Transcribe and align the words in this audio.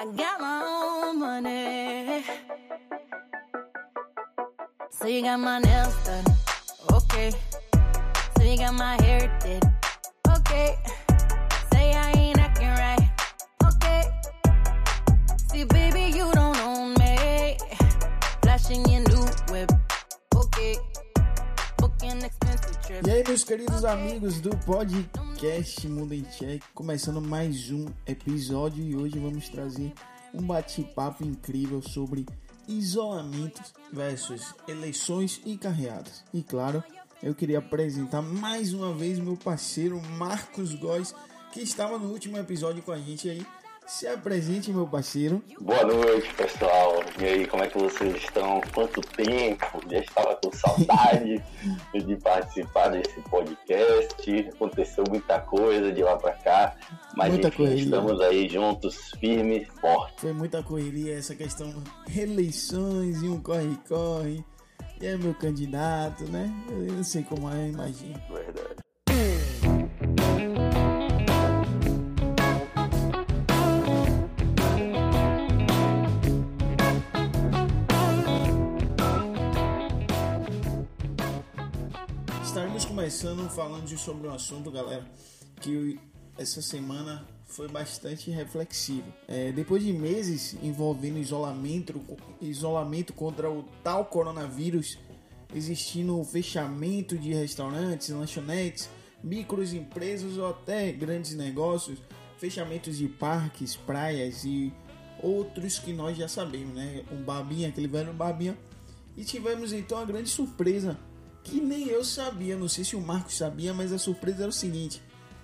I 0.00 0.06
got 0.16 0.40
my 0.40 0.62
own 0.64 1.18
money. 1.18 2.24
So 4.90 5.06
you 5.06 5.20
got 5.20 5.38
my 5.38 5.58
nails 5.58 5.94
done, 6.06 6.24
okay. 6.90 7.30
So 8.34 8.42
you 8.42 8.56
got 8.56 8.72
my 8.72 8.96
hair 9.02 9.30
did, 9.44 9.62
okay. 10.38 10.78
Say 11.70 11.92
I 11.92 12.12
ain't 12.16 12.38
acting 12.38 12.68
right, 12.68 13.10
okay. 13.62 14.04
See, 15.52 15.64
baby, 15.64 16.16
you 16.16 16.32
don't 16.32 16.56
own 16.60 16.94
me. 16.94 17.58
Flashing 18.40 18.88
your 18.88 19.02
new 19.02 19.26
whip, 19.52 19.70
okay. 20.34 20.76
Booking 21.76 22.24
expensive 22.24 22.80
trip. 22.86 23.06
E 23.06 23.10
aí, 23.10 23.22
meus 23.28 23.44
queridos 23.44 23.84
amigos 23.84 24.40
do 24.40 24.48
podcast 24.64 25.19
Mundo 25.88 26.12
em 26.12 26.22
Check, 26.22 26.62
começando 26.74 27.18
mais 27.18 27.70
um 27.70 27.86
episódio 28.06 28.84
e 28.84 28.94
hoje 28.94 29.18
vamos 29.18 29.48
trazer 29.48 29.90
um 30.34 30.42
bate-papo 30.42 31.24
incrível 31.24 31.80
sobre 31.80 32.26
isolamento 32.68 33.62
versus 33.90 34.54
eleições 34.68 35.40
e 35.46 35.56
carreadas. 35.56 36.22
E 36.34 36.42
claro, 36.42 36.84
eu 37.22 37.34
queria 37.34 37.58
apresentar 37.58 38.20
mais 38.20 38.74
uma 38.74 38.92
vez 38.92 39.18
meu 39.18 39.34
parceiro 39.34 39.98
Marcos 40.18 40.74
Góes, 40.74 41.14
que 41.54 41.62
estava 41.62 41.98
no 41.98 42.10
último 42.10 42.36
episódio 42.36 42.82
com 42.82 42.92
a 42.92 42.98
gente 42.98 43.30
aí. 43.30 43.46
Se 43.90 44.06
apresente, 44.06 44.72
meu 44.72 44.86
parceiro. 44.86 45.42
Boa 45.60 45.84
noite, 45.84 46.32
pessoal. 46.34 47.02
E 47.20 47.24
aí, 47.24 47.46
como 47.48 47.64
é 47.64 47.66
que 47.66 47.76
vocês 47.76 48.14
estão? 48.14 48.60
Quanto 48.72 49.00
tempo? 49.00 49.66
Já 49.90 49.98
estava 49.98 50.36
com 50.36 50.52
saudade 50.52 51.42
de 52.06 52.16
participar 52.18 52.90
desse 52.90 53.20
podcast. 53.22 54.48
Aconteceu 54.54 55.02
muita 55.08 55.40
coisa 55.40 55.90
de 55.90 56.04
lá 56.04 56.16
para 56.16 56.34
cá, 56.34 56.76
mas 57.16 57.30
Muita 57.30 57.48
enfim, 57.48 57.56
correria. 57.56 57.82
estamos 57.82 58.20
aí 58.20 58.48
juntos, 58.48 59.10
firmes, 59.18 59.66
fortes. 59.80 60.20
Foi 60.20 60.32
muita 60.32 60.62
correria 60.62 61.18
essa 61.18 61.34
questão 61.34 61.74
reeleições 62.06 63.20
e 63.24 63.28
um 63.28 63.40
corre-corre. 63.42 64.44
E 65.00 65.06
é 65.06 65.16
meu 65.16 65.34
candidato, 65.34 66.24
né? 66.24 66.48
Eu 66.68 66.92
não 66.92 67.02
sei 67.02 67.24
como 67.24 67.50
é, 67.50 67.68
imagino. 67.68 68.20
Verdade. 68.30 68.69
Começando 83.20 83.50
falando 83.50 83.98
sobre 83.98 84.28
um 84.28 84.32
assunto, 84.32 84.70
galera, 84.70 85.04
que 85.60 86.00
essa 86.38 86.62
semana 86.62 87.28
foi 87.44 87.68
bastante 87.68 88.30
reflexivo. 88.30 89.12
É, 89.28 89.52
depois 89.52 89.82
de 89.84 89.92
meses 89.92 90.56
envolvendo 90.62 91.18
isolamento, 91.18 92.00
isolamento 92.40 93.12
contra 93.12 93.50
o 93.50 93.62
tal 93.84 94.06
coronavírus, 94.06 94.98
existindo 95.54 96.24
fechamento 96.24 97.18
de 97.18 97.34
restaurantes, 97.34 98.08
lanchonetes, 98.08 98.88
microempresas 99.22 100.38
ou 100.38 100.48
até 100.48 100.90
grandes 100.90 101.34
negócios, 101.34 101.98
fechamentos 102.38 102.96
de 102.96 103.06
parques, 103.06 103.76
praias 103.76 104.44
e 104.46 104.72
outros 105.22 105.78
que 105.78 105.92
nós 105.92 106.16
já 106.16 106.26
sabemos, 106.26 106.74
né? 106.74 107.04
Um 107.12 107.22
babinha, 107.22 107.68
aquele 107.68 107.86
velho 107.86 108.14
babinha. 108.14 108.56
E 109.14 109.24
tivemos 109.24 109.74
então 109.74 109.98
a 109.98 110.06
grande 110.06 110.30
surpresa 110.30 110.98
que 111.50 111.60
nem 111.60 111.88
eu 111.88 112.04
sabia, 112.04 112.56
não 112.56 112.68
sei 112.68 112.84
se 112.84 112.94
o 112.94 113.00
Marcos 113.00 113.36
sabia, 113.36 113.74
mas 113.74 113.92
a 113.92 113.98
surpresa 113.98 114.42
era 114.42 114.48
o 114.48 114.52
seguinte: 114.52 115.02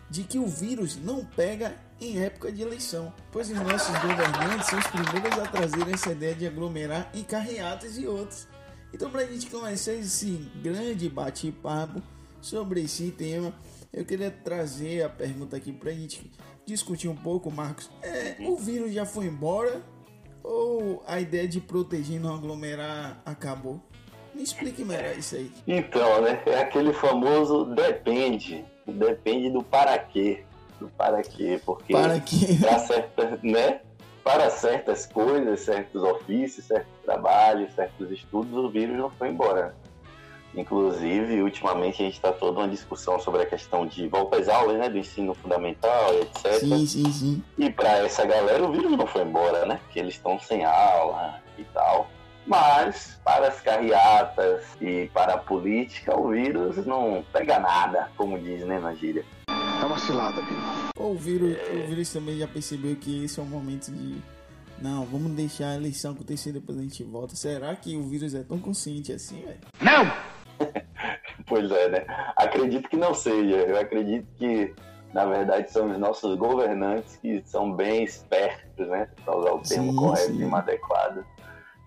de 0.09 0.23
que 0.23 0.39
o 0.39 0.47
vírus 0.47 0.97
não 0.97 1.25
pega 1.25 1.77
em 2.01 2.21
época 2.21 2.53
de 2.53 2.63
eleição, 2.63 3.13
pois 3.33 3.51
os 3.51 3.57
nossos 3.57 3.95
governantes 3.99 4.69
são 4.69 4.79
os 4.79 4.87
primeiros 4.87 5.39
a 5.39 5.49
trazerem 5.49 5.95
essa 5.95 6.13
ideia 6.13 6.35
de 6.35 6.47
aglomerar 6.47 7.11
em 7.13 7.25
carreatas 7.25 7.99
e 7.99 8.07
outros. 8.07 8.47
Então, 8.95 9.11
para 9.11 9.23
a 9.23 9.27
gente 9.27 9.51
começar 9.51 9.95
esse 9.95 10.49
grande 10.63 11.09
bate-papo 11.09 12.01
sobre 12.41 12.83
esse 12.83 13.11
tema, 13.11 13.53
eu 13.93 14.05
queria 14.05 14.31
trazer 14.31 15.03
a 15.03 15.09
pergunta 15.09 15.57
aqui 15.57 15.73
para 15.73 15.91
a 15.91 15.95
gente 15.95 16.31
discutir 16.65 17.09
um 17.09 17.17
pouco, 17.17 17.51
Marcos. 17.51 17.91
É, 18.01 18.37
o 18.41 18.57
vírus 18.57 18.93
já 18.93 19.05
foi 19.05 19.27
embora 19.27 19.83
ou 20.43 21.03
a 21.07 21.21
ideia 21.21 21.49
de 21.49 21.61
proteger 21.61 22.17
e 22.17 22.19
não 22.21 22.35
aglomerar 22.35 23.21
acabou? 23.25 23.83
Me 24.37 24.43
explique 24.43 24.85
melhor 24.85 25.17
isso 25.17 25.35
aí. 25.35 25.51
Então, 25.67 26.21
né? 26.21 26.43
É 26.45 26.61
aquele 26.61 26.93
famoso 26.93 27.65
depende. 27.65 28.63
Depende 28.87 29.49
do 29.49 29.63
para 29.63 29.99
quê. 29.99 30.45
Do 30.79 30.89
para 30.89 31.23
quê. 31.23 31.59
Porque 31.65 31.95
Para 31.95 32.21
que 32.21 32.59
para 32.59 32.79
certas, 32.79 33.43
né? 33.43 33.81
Para 34.23 34.51
certas 34.51 35.07
coisas, 35.07 35.61
certos 35.61 36.03
ofícios, 36.03 36.67
certos 36.67 36.93
trabalhos, 37.03 37.73
certos 37.73 38.11
estudos, 38.11 38.53
o 38.53 38.69
vírus 38.69 38.99
não 38.99 39.09
foi 39.09 39.31
embora. 39.31 39.75
Inclusive, 40.55 41.41
ultimamente 41.41 42.03
a 42.03 42.05
gente 42.05 42.17
está 42.17 42.31
toda 42.31 42.61
uma 42.61 42.69
discussão 42.69 43.19
sobre 43.19 43.43
a 43.43 43.47
questão 43.47 43.87
de 43.87 44.07
volta 44.07 44.37
às 44.39 44.51
aulas, 44.51 44.77
né? 44.77 44.91
Do 44.91 44.99
ensino 44.99 45.33
fundamental, 45.33 46.13
etc. 46.15 46.61
Sim, 46.61 46.87
sim, 46.87 47.11
sim. 47.11 47.43
E 47.57 47.71
para 47.71 48.05
essa 48.05 48.27
galera 48.27 48.63
o 48.63 48.71
vírus 48.71 48.93
não 48.93 49.07
foi 49.07 49.23
embora, 49.23 49.65
né? 49.65 49.81
Porque 49.85 49.99
eles 49.99 50.15
estão 50.15 50.39
sem 50.39 50.63
aula 50.63 51.41
e 51.57 51.65
tal. 51.65 52.07
Mas 52.47 53.19
para 53.25 53.49
as 53.49 53.61
carreatas 53.61 54.65
e 54.81 55.11
para 55.13 55.35
a 55.35 55.39
política, 55.39 56.19
o 56.19 56.31
vírus 56.31 56.87
não 56.87 57.25
pega 57.33 57.59
nada, 57.59 58.09
como 58.17 58.39
diz, 58.39 58.65
né, 58.65 58.79
na 58.79 58.95
gíria. 58.95 59.25
É 59.49 59.85
uma 59.85 59.99
cilada, 59.99 60.41
o 60.99 61.15
vírus, 61.15 61.57
o 61.71 61.87
vírus 61.87 62.13
também 62.13 62.39
já 62.39 62.49
percebeu 62.49 62.97
que 62.97 63.25
esse 63.25 63.39
é 63.39 63.43
o 63.43 63.47
momento 63.47 63.91
de. 63.93 64.23
Não, 64.81 65.05
vamos 65.05 65.33
deixar 65.33 65.71
a 65.71 65.77
eleição 65.77 66.13
acontecer 66.13 66.53
depois 66.53 66.79
a 66.79 66.83
gente 66.83 67.03
volta. 67.05 67.35
Será 67.35 67.75
que 67.75 67.97
o 67.97 68.03
vírus 68.03 68.35
é 68.35 68.43
tão 68.43 68.59
consciente 68.59 69.13
assim, 69.13 69.43
velho? 69.43 69.61
Não! 69.81 70.13
Pois 71.49 71.71
é, 71.71 71.89
né? 71.89 72.05
Acredito 72.35 72.89
que 72.89 72.97
não 72.97 73.15
seja. 73.15 73.55
Eu 73.55 73.79
acredito 73.79 74.27
que, 74.37 74.75
na 75.13 75.25
verdade, 75.27 75.71
são 75.71 75.89
os 75.89 75.97
nossos 75.97 76.37
governantes 76.37 77.17
que 77.17 77.41
são 77.47 77.73
bem 77.73 78.03
espertos, 78.03 78.89
né? 78.89 79.09
Para 79.25 79.37
usar 79.37 79.53
o 79.53 79.61
termo 79.61 79.93
Sim, 79.93 79.97
correto 79.97 80.33
sim. 80.33 80.51
e 80.51 80.55
adequado. 80.55 81.25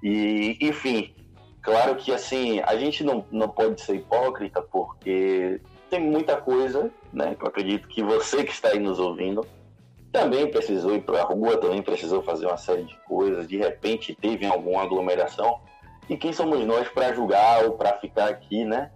E, 0.01 0.57
enfim, 0.61 1.13
claro 1.61 1.95
que, 1.95 2.11
assim, 2.11 2.59
a 2.61 2.75
gente 2.75 3.03
não, 3.03 3.25
não 3.31 3.49
pode 3.49 3.81
ser 3.81 3.95
hipócrita 3.95 4.61
porque 4.61 5.61
tem 5.89 5.99
muita 5.99 6.37
coisa, 6.37 6.91
né? 7.11 7.35
Que 7.35 7.43
eu 7.43 7.47
acredito 7.47 7.87
que 7.87 8.03
você 8.03 8.43
que 8.43 8.51
está 8.51 8.69
aí 8.69 8.79
nos 8.79 8.99
ouvindo 8.99 9.45
também 10.11 10.49
precisou 10.49 10.95
ir 10.95 11.01
para 11.01 11.21
a 11.21 11.23
rua, 11.23 11.57
também 11.57 11.83
precisou 11.83 12.23
fazer 12.23 12.47
uma 12.47 12.57
série 12.57 12.83
de 12.83 12.95
coisas. 13.07 13.47
De 13.47 13.57
repente 13.57 14.15
teve 14.15 14.45
alguma 14.45 14.81
aglomeração. 14.81 15.61
E 16.09 16.17
quem 16.17 16.33
somos 16.33 16.65
nós 16.65 16.87
para 16.87 17.13
julgar 17.13 17.65
ou 17.65 17.73
para 17.73 17.93
ficar 17.93 18.29
aqui, 18.29 18.65
né? 18.65 18.89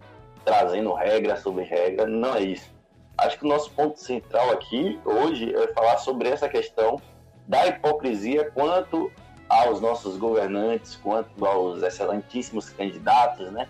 trazendo 0.44 0.94
regra 0.94 1.36
sobre 1.38 1.64
regra, 1.64 2.06
não 2.06 2.36
é 2.36 2.42
isso. 2.42 2.72
Acho 3.18 3.38
que 3.40 3.46
o 3.46 3.50
nosso 3.50 3.72
ponto 3.72 4.00
central 4.00 4.52
aqui 4.52 5.00
hoje 5.06 5.54
é 5.56 5.68
falar 5.74 5.98
sobre 5.98 6.30
essa 6.30 6.50
questão 6.50 7.00
da 7.48 7.68
hipocrisia 7.68 8.50
quanto 8.52 9.12
aos 9.54 9.80
nossos 9.80 10.18
governantes, 10.18 10.96
quanto 10.96 11.46
aos 11.46 11.84
excelentíssimos 11.84 12.70
candidatos, 12.70 13.52
né, 13.52 13.68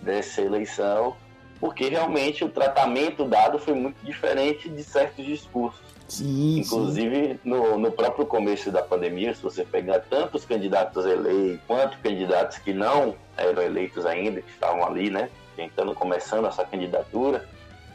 dessa 0.00 0.40
eleição, 0.40 1.16
porque 1.60 1.88
realmente 1.88 2.44
o 2.44 2.48
tratamento 2.48 3.24
dado 3.24 3.58
foi 3.58 3.74
muito 3.74 4.04
diferente 4.04 4.68
de 4.68 4.82
certos 4.82 5.24
discursos. 5.24 5.80
Sim, 6.08 6.24
sim. 6.24 6.58
Inclusive, 6.60 7.40
no, 7.44 7.78
no 7.78 7.90
próprio 7.92 8.26
começo 8.26 8.70
da 8.70 8.82
pandemia, 8.82 9.32
se 9.32 9.42
você 9.42 9.64
pegar 9.64 10.00
tanto 10.00 10.36
os 10.36 10.44
candidatos 10.44 11.06
eleitos 11.06 11.60
quanto 11.66 11.98
candidatos 11.98 12.58
que 12.58 12.72
não 12.72 13.14
eram 13.36 13.62
eleitos 13.62 14.04
ainda, 14.04 14.42
que 14.42 14.50
estavam 14.50 14.84
ali, 14.84 15.08
né, 15.08 15.30
tentando, 15.56 15.94
começando 15.94 16.46
essa 16.46 16.64
candidatura, 16.64 17.48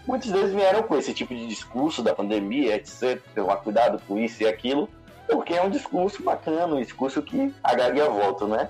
muitos 0.08 0.32
deles 0.32 0.54
vieram 0.54 0.84
com 0.84 0.98
esse 0.98 1.14
tipo 1.14 1.36
de 1.36 1.46
discurso 1.46 2.02
da 2.02 2.16
pandemia, 2.16 2.76
etc., 2.76 3.22
tomar 3.36 3.58
cuidado 3.58 4.02
com 4.08 4.18
isso 4.18 4.42
e 4.42 4.48
aquilo, 4.48 4.90
porque 5.30 5.54
é 5.54 5.62
um 5.62 5.70
discurso 5.70 6.24
bacana, 6.24 6.76
um 6.76 6.82
discurso 6.82 7.22
que 7.22 7.54
agrega 7.64 8.10
voto, 8.10 8.48
né? 8.48 8.70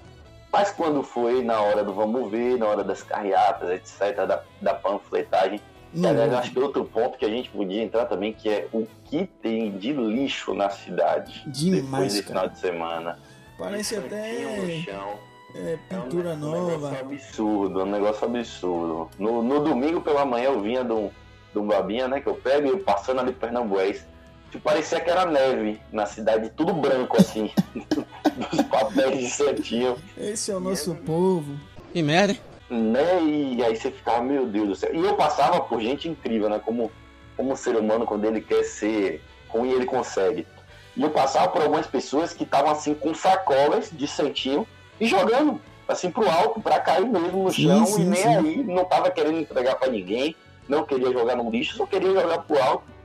Mas 0.52 0.72
quando 0.72 1.04
foi 1.04 1.44
na 1.44 1.60
hora 1.62 1.84
do 1.84 1.94
vamos 1.94 2.32
ver, 2.32 2.58
na 2.58 2.66
hora 2.68 2.84
das 2.84 3.04
carreatas, 3.04 3.70
etc., 3.70 4.26
da, 4.26 4.42
da 4.62 4.74
panfletagem, 4.74 5.60
Aliás, 5.96 6.32
eu 6.32 6.38
acho 6.38 6.52
que 6.52 6.60
outro 6.60 6.84
ponto 6.84 7.18
que 7.18 7.26
a 7.26 7.30
gente 7.30 7.50
podia 7.50 7.82
entrar 7.82 8.06
também, 8.06 8.34
que 8.34 8.50
é 8.50 8.68
o 8.74 8.86
que 9.06 9.26
tem 9.42 9.72
de 9.78 9.94
lixo 9.94 10.54
na 10.54 10.70
cidade 10.70 11.44
Demais, 11.48 11.82
depois 11.84 12.14
desse 12.14 12.24
final 12.28 12.50
de 12.50 12.60
semana. 12.60 13.20
parece 13.58 13.96
no 13.98 14.06
até 14.06 14.82
chão. 14.84 15.14
é, 15.56 15.78
É 15.90 15.98
um 15.98 16.02
pintura 16.04 16.36
ne- 16.36 16.46
um 16.46 16.52
nova. 16.52 16.72
negócio 16.92 17.00
absurdo, 17.00 17.80
um 17.84 17.86
negócio 17.86 18.26
absurdo. 18.28 19.10
No, 19.18 19.42
no 19.42 19.64
domingo 19.64 20.02
pela 20.02 20.26
manhã 20.26 20.48
eu 20.50 20.62
vinha 20.62 20.84
de 20.84 20.92
um, 20.92 21.10
de 21.54 21.58
um 21.60 21.66
babinha, 21.66 22.08
né, 22.08 22.20
que 22.20 22.28
eu 22.28 22.36
pego 22.36 22.68
e 22.68 22.70
eu 22.72 22.80
passando 22.80 23.22
ali 23.22 23.32
Pernambués. 23.32 24.06
Tipo, 24.52 24.64
parecia 24.64 25.00
que 25.00 25.10
era 25.10 25.26
neve 25.26 25.80
na 25.92 26.06
cidade, 26.06 26.50
tudo 26.56 26.74
branco 26.74 27.18
assim, 27.18 27.52
dos 27.76 28.62
papéis 28.64 29.20
de 29.20 29.30
santinho. 29.30 29.98
Esse 30.18 30.52
é 30.52 30.56
o 30.56 30.60
nosso 30.60 30.96
povo. 30.96 31.58
Que 31.92 32.02
merda, 32.02 32.38
né? 32.70 33.22
E 33.24 33.64
aí 33.64 33.76
você 33.76 33.92
ficava, 33.92 34.22
meu 34.22 34.46
Deus 34.46 34.68
do 34.68 34.76
céu. 34.76 34.94
E 34.94 35.00
eu 35.00 35.16
passava 35.16 35.60
por 35.62 35.82
gente 35.82 36.08
incrível, 36.08 36.50
né? 36.50 36.62
Como, 36.64 36.92
como 37.36 37.56
ser 37.58 37.76
humano, 37.76 38.06
quando 38.06 38.26
ele 38.26 38.42
quer 38.42 38.64
ser 38.64 39.22
ruim, 39.50 39.72
ele 39.72 39.86
consegue. 39.86 40.48
E 40.96 41.04
eu 41.04 41.10
passava 41.10 41.50
por 41.50 41.62
algumas 41.62 41.86
pessoas 41.86 42.34
que 42.34 42.44
estavam 42.44 42.72
assim 42.72 42.94
com 42.94 43.14
sacolas 43.14 43.90
de 43.92 44.08
santinho 44.08 44.66
e 45.00 45.06
jogando 45.06 45.62
assim 45.88 46.10
pro 46.10 46.30
alto 46.30 46.60
para 46.60 46.80
cair 46.80 47.06
mesmo 47.06 47.44
no 47.44 47.52
chão 47.52 47.86
sim, 47.86 47.94
sim, 47.94 48.02
e 48.02 48.06
nem 48.06 48.22
sim. 48.22 48.36
aí 48.36 48.64
não 48.64 48.84
tava 48.84 49.10
querendo 49.12 49.40
entregar 49.40 49.76
para 49.76 49.90
ninguém, 49.90 50.36
não 50.68 50.86
queria 50.86 51.12
jogar 51.12 51.36
no 51.36 51.50
lixo, 51.50 51.78
só 51.78 51.86
queria 51.86 52.12
jogar 52.12 52.40
pro 52.40 52.62
alto 52.62 52.97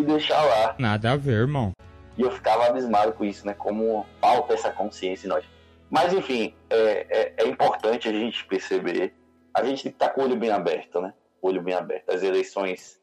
e 0.00 0.04
deixar 0.04 0.42
lá. 0.42 0.74
Nada 0.78 1.12
a 1.12 1.16
ver, 1.16 1.32
irmão. 1.32 1.72
E 2.16 2.22
eu 2.22 2.30
ficava 2.30 2.66
abismado 2.66 3.12
com 3.12 3.24
isso, 3.24 3.46
né? 3.46 3.54
Como 3.54 4.06
falta 4.20 4.54
essa 4.54 4.70
consciência 4.70 5.26
em 5.26 5.30
nós. 5.30 5.44
Mas 5.88 6.12
enfim, 6.12 6.54
é, 6.68 7.06
é, 7.10 7.34
é 7.44 7.48
importante 7.48 8.08
a 8.08 8.12
gente 8.12 8.44
perceber, 8.46 9.14
a 9.52 9.64
gente 9.64 9.82
tem 9.82 9.92
que 9.92 9.96
estar 9.96 10.08
tá 10.08 10.14
com 10.14 10.20
o 10.20 10.24
olho 10.24 10.36
bem 10.36 10.50
aberto, 10.50 11.00
né? 11.00 11.12
Olho 11.42 11.62
bem 11.62 11.74
aberto. 11.74 12.10
As 12.10 12.22
eleições 12.22 13.00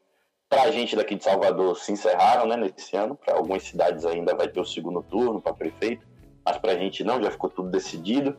para 0.48 0.62
a 0.62 0.70
gente 0.70 0.96
daqui 0.96 1.14
de 1.14 1.22
Salvador 1.22 1.76
se 1.76 1.92
encerraram, 1.92 2.46
né, 2.46 2.56
nesse 2.56 2.96
ano. 2.96 3.14
Para 3.14 3.36
algumas 3.36 3.62
cidades 3.64 4.04
ainda 4.06 4.34
vai 4.34 4.48
ter 4.48 4.60
o 4.60 4.64
segundo 4.64 5.02
turno 5.02 5.42
para 5.42 5.52
prefeito, 5.52 6.06
mas 6.44 6.56
para 6.56 6.72
a 6.72 6.76
gente 6.76 7.04
não, 7.04 7.22
já 7.22 7.30
ficou 7.30 7.50
tudo 7.50 7.70
decidido. 7.70 8.36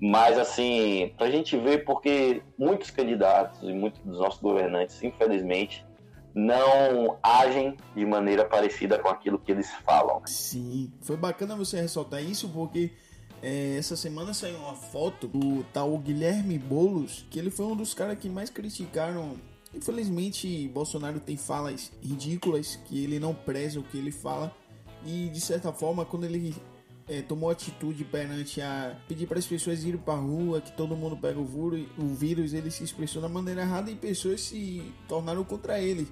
Mas, 0.00 0.36
assim, 0.36 1.14
para 1.16 1.28
a 1.28 1.30
gente 1.30 1.56
ver, 1.56 1.84
porque 1.84 2.42
muitos 2.58 2.90
candidatos 2.90 3.62
e 3.62 3.72
muitos 3.72 4.00
dos 4.00 4.18
nossos 4.18 4.40
governantes, 4.40 5.00
infelizmente, 5.00 5.86
não 6.34 7.18
agem 7.22 7.76
de 7.94 8.04
maneira 8.06 8.44
parecida 8.44 8.98
com 8.98 9.08
aquilo 9.08 9.38
que 9.38 9.52
eles 9.52 9.70
falam. 9.84 10.22
Sim, 10.26 10.92
foi 11.02 11.16
bacana 11.16 11.56
você 11.56 11.80
ressaltar 11.80 12.22
isso, 12.22 12.48
porque 12.48 12.90
é, 13.42 13.76
essa 13.76 13.96
semana 13.96 14.32
saiu 14.32 14.56
uma 14.58 14.74
foto 14.74 15.26
do 15.26 15.64
tal 15.72 15.96
Guilherme 15.98 16.58
Bolos, 16.58 17.26
que 17.30 17.38
ele 17.38 17.50
foi 17.50 17.66
um 17.66 17.76
dos 17.76 17.92
caras 17.92 18.18
que 18.18 18.28
mais 18.28 18.48
criticaram. 18.50 19.36
Infelizmente, 19.74 20.68
Bolsonaro 20.68 21.18
tem 21.18 21.36
falas 21.36 21.90
ridículas, 22.02 22.76
que 22.84 23.02
ele 23.02 23.18
não 23.18 23.34
preza 23.34 23.80
o 23.80 23.82
que 23.82 23.98
ele 23.98 24.12
fala. 24.12 24.54
E 25.04 25.28
de 25.28 25.40
certa 25.40 25.72
forma, 25.72 26.04
quando 26.04 26.24
ele 26.24 26.54
é, 27.08 27.22
tomou 27.22 27.50
atitude 27.50 28.04
perante 28.04 28.60
a 28.60 28.96
pedir 29.08 29.26
para 29.26 29.38
as 29.38 29.46
pessoas 29.46 29.84
irem 29.84 30.00
para 30.00 30.14
a 30.14 30.18
rua, 30.18 30.60
que 30.60 30.72
todo 30.72 30.96
mundo 30.96 31.16
pega 31.16 31.38
o 31.38 31.44
vírus, 31.44 31.88
o 31.98 32.06
vírus, 32.06 32.52
ele 32.52 32.70
se 32.70 32.84
expressou 32.84 33.20
da 33.20 33.28
maneira 33.28 33.62
errada 33.62 33.90
e 33.90 33.94
pessoas 33.94 34.40
se 34.40 34.82
tornaram 35.08 35.44
contra 35.44 35.80
ele. 35.80 36.08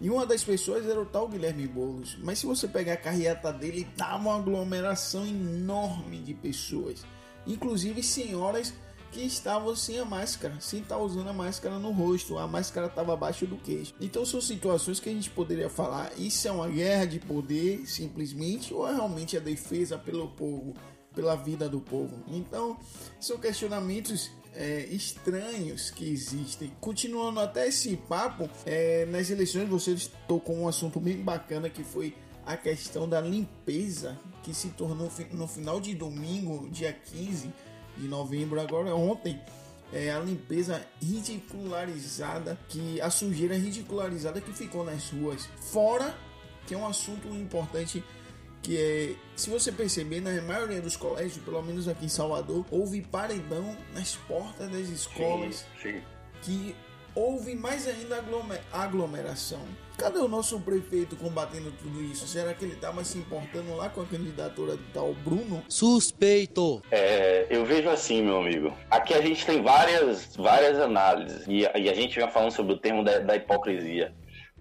E 0.00 0.10
uma 0.10 0.26
das 0.26 0.42
pessoas 0.42 0.86
era 0.86 1.00
o 1.00 1.06
tal 1.06 1.28
Guilherme 1.28 1.66
Boulos. 1.66 2.18
Mas 2.22 2.38
se 2.40 2.46
você 2.46 2.66
pegar 2.66 2.94
a 2.94 2.96
carreata 2.96 3.52
dele, 3.52 3.86
tava 3.96 4.16
uma 4.16 4.36
aglomeração 4.36 5.26
enorme 5.26 6.18
de 6.18 6.34
pessoas. 6.34 7.04
Inclusive 7.46 8.02
senhoras 8.02 8.74
que 9.14 9.24
estavam 9.24 9.76
sem 9.76 10.00
a 10.00 10.04
máscara, 10.04 10.56
sem 10.60 10.80
estar 10.80 10.98
usando 10.98 11.28
a 11.28 11.32
máscara 11.32 11.78
no 11.78 11.92
rosto, 11.92 12.36
a 12.36 12.48
máscara 12.48 12.88
estava 12.88 13.12
abaixo 13.12 13.46
do 13.46 13.56
queixo. 13.56 13.94
Então 14.00 14.26
são 14.26 14.40
situações 14.40 14.98
que 14.98 15.08
a 15.08 15.12
gente 15.12 15.30
poderia 15.30 15.70
falar: 15.70 16.12
isso 16.18 16.48
é 16.48 16.50
uma 16.50 16.68
guerra 16.68 17.04
de 17.04 17.20
poder, 17.20 17.86
simplesmente, 17.86 18.74
ou 18.74 18.88
é 18.88 18.92
realmente 18.92 19.36
a 19.36 19.40
defesa 19.40 19.96
pelo 19.96 20.28
povo, 20.30 20.74
pela 21.14 21.36
vida 21.36 21.68
do 21.68 21.80
povo? 21.80 22.24
Então 22.26 22.76
são 23.20 23.38
questionamentos 23.38 24.32
é, 24.52 24.80
estranhos 24.90 25.92
que 25.92 26.10
existem. 26.10 26.72
Continuando 26.80 27.38
até 27.38 27.68
esse 27.68 27.96
papo, 27.96 28.50
é, 28.66 29.06
nas 29.06 29.30
eleições 29.30 29.68
você 29.68 29.96
tocou 30.26 30.56
um 30.56 30.66
assunto 30.66 30.98
bem 30.98 31.18
bacana 31.18 31.70
que 31.70 31.84
foi 31.84 32.16
a 32.44 32.56
questão 32.56 33.08
da 33.08 33.20
limpeza 33.20 34.18
que 34.42 34.52
se 34.52 34.68
tornou 34.70 35.08
no 35.32 35.46
final 35.46 35.80
de 35.80 35.94
domingo, 35.94 36.68
dia 36.68 36.92
15 36.92 37.50
de 37.96 38.08
novembro, 38.08 38.60
agora 38.60 38.94
ontem, 38.94 39.40
é, 39.92 40.10
a 40.10 40.18
limpeza 40.18 40.84
ridicularizada, 41.00 42.58
que 42.68 43.00
a 43.00 43.10
sujeira 43.10 43.56
ridicularizada 43.56 44.40
que 44.40 44.52
ficou 44.52 44.84
nas 44.84 45.10
ruas. 45.10 45.48
Fora 45.60 46.14
que 46.66 46.74
é 46.74 46.78
um 46.78 46.86
assunto 46.86 47.28
importante 47.28 48.02
que 48.62 48.78
é, 48.78 49.14
se 49.36 49.50
você 49.50 49.70
perceber, 49.70 50.20
na 50.20 50.40
maioria 50.40 50.80
dos 50.80 50.96
colégios, 50.96 51.36
pelo 51.44 51.62
menos 51.62 51.86
aqui 51.86 52.06
em 52.06 52.08
Salvador, 52.08 52.64
houve 52.70 53.02
paredão 53.02 53.76
nas 53.92 54.16
portas 54.16 54.70
das 54.70 54.88
escolas, 54.88 55.66
sim, 55.82 55.92
sim. 55.92 56.02
que 56.42 56.74
houve 57.14 57.54
mais 57.54 57.86
ainda 57.86 58.24
aglomeração. 58.72 59.60
Cadê 59.96 60.18
o 60.18 60.28
nosso 60.28 60.58
prefeito 60.60 61.16
combatendo 61.16 61.72
tudo 61.72 62.02
isso? 62.02 62.26
Será 62.26 62.52
que 62.52 62.64
ele 62.64 62.76
tá 62.76 62.92
se 63.04 63.18
importando 63.18 63.76
lá 63.76 63.88
com 63.88 64.00
a 64.00 64.04
candidatura 64.04 64.76
do 64.76 64.84
tal 64.92 65.14
Bruno? 65.14 65.62
Suspeito! 65.68 66.82
É, 66.90 67.46
eu 67.48 67.64
vejo 67.64 67.88
assim, 67.88 68.22
meu 68.22 68.38
amigo. 68.40 68.72
Aqui 68.90 69.14
a 69.14 69.20
gente 69.20 69.46
tem 69.46 69.62
várias, 69.62 70.34
várias 70.36 70.80
análises 70.80 71.46
e, 71.46 71.60
e 71.60 71.88
a 71.88 71.94
gente 71.94 72.18
vem 72.18 72.28
falando 72.30 72.50
sobre 72.50 72.72
o 72.74 72.78
termo 72.78 73.04
da, 73.04 73.20
da 73.20 73.36
hipocrisia. 73.36 74.12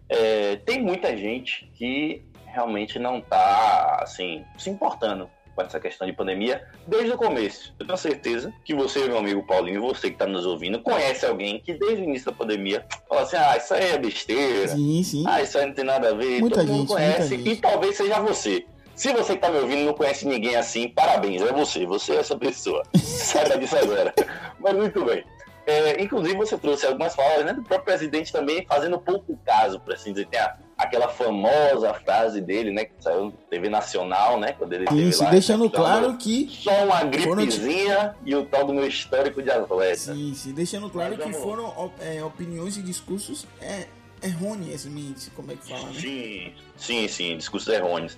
É, 0.08 0.58
tem 0.58 0.82
muita 0.82 1.18
gente 1.18 1.72
que 1.76 2.24
realmente 2.46 3.00
não 3.00 3.18
está 3.18 4.00
assim, 4.02 4.46
se 4.58 4.70
importando 4.70 5.30
com 5.56 5.62
essa 5.62 5.80
questão 5.80 6.08
de 6.08 6.14
pandemia 6.14 6.64
desde 6.88 7.12
o 7.12 7.18
começo. 7.18 7.74
Eu 7.80 7.86
tenho 7.86 7.98
certeza 7.98 8.54
que 8.64 8.74
você, 8.74 9.06
meu 9.06 9.18
amigo 9.18 9.44
Paulinho, 9.44 9.82
você 9.82 10.08
que 10.08 10.16
está 10.16 10.26
nos 10.26 10.46
ouvindo, 10.46 10.80
conhece 10.82 11.26
alguém 11.26 11.60
que 11.60 11.74
desde 11.74 12.02
o 12.02 12.06
início 12.06 12.32
da 12.32 12.38
pandemia 12.38 12.86
fala 13.08 13.22
assim: 13.22 13.36
ah, 13.36 13.58
isso 13.58 13.74
aí 13.74 13.92
é 13.92 13.98
besteira. 13.98 14.68
Sim, 14.70 15.04
sim. 15.04 15.24
Ah, 15.28 15.42
isso 15.42 15.58
aí 15.58 15.66
não 15.66 15.74
tem 15.74 15.86
nada 15.86 16.10
a 16.10 16.14
ver. 16.14 16.40
Muita 16.40 16.58
Todo 16.58 16.68
gente, 16.68 16.78
mundo 16.78 16.88
conhece 16.88 17.36
e 17.36 17.56
talvez 17.58 17.96
seja 17.96 18.20
você. 18.20 18.66
Se 18.96 19.12
você 19.12 19.34
que 19.34 19.40
está 19.40 19.50
me 19.50 19.58
ouvindo 19.58 19.86
não 19.86 19.94
conhece 19.94 20.28
ninguém 20.28 20.56
assim, 20.56 20.88
parabéns, 20.88 21.42
é 21.42 21.52
você. 21.52 21.86
Você 21.86 22.14
é 22.14 22.18
essa 22.18 22.38
pessoa. 22.38 22.84
Saiba 22.96 23.58
disso 23.58 23.78
agora. 23.78 24.14
Mas 24.60 24.74
muito 24.76 25.04
bem. 25.04 25.24
É, 25.66 26.02
inclusive, 26.02 26.36
você 26.36 26.58
trouxe 26.58 26.86
algumas 26.86 27.16
falas 27.16 27.46
né, 27.46 27.54
do 27.54 27.64
próprio 27.64 27.86
presidente 27.86 28.32
também, 28.32 28.66
fazendo 28.68 29.00
pouco 29.00 29.38
caso, 29.46 29.80
para 29.80 29.94
assim 29.94 30.12
dizer. 30.12 30.28
Tem 30.28 30.40
a, 30.40 30.58
aquela 30.84 31.08
famosa 31.08 31.94
frase 31.94 32.42
dele, 32.42 32.72
né, 32.72 32.86
que 32.86 32.94
saiu 33.00 33.26
na 33.26 33.32
TV 33.50 33.70
Nacional, 33.70 34.40
né, 34.40 34.54
quando 34.54 34.74
ele 34.74 34.86
Isso, 35.08 35.24
lá, 35.24 35.30
deixando 35.30 35.70
claro 35.70 36.18
que... 36.18 36.50
Só 36.50 36.86
uma 36.86 37.04
gripezinha 37.04 38.16
e 38.26 38.36
o 38.36 38.46
tal 38.46 38.66
do 38.66 38.74
meu 38.74 38.88
histórico 38.88 39.42
de 39.42 39.52
atleta. 39.52 39.96
Sim, 39.96 40.34
sim, 40.34 40.54
deixando 40.54 40.90
claro 40.90 41.18
que 41.18 41.34
foram 41.34 41.92
é, 42.00 42.24
opiniões 42.24 42.78
e 42.78 42.82
discursos 42.82 43.46
é, 43.62 43.88
errôneos, 44.22 44.88
como 45.36 45.52
é 45.52 45.56
que 45.56 45.70
fala, 45.70 45.88
né? 45.88 46.00
Sim, 46.00 46.54
sim, 46.78 47.08
sim, 47.08 47.38
discursos 47.38 47.74
errôneos. 47.74 48.18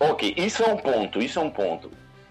Ok, 0.00 0.34
isso 0.36 0.62
é 0.62 0.68
um 0.68 0.76
ponto, 0.76 1.22
isso 1.22 1.38
é 1.38 1.42
um 1.42 1.50
ponto. 1.50 1.90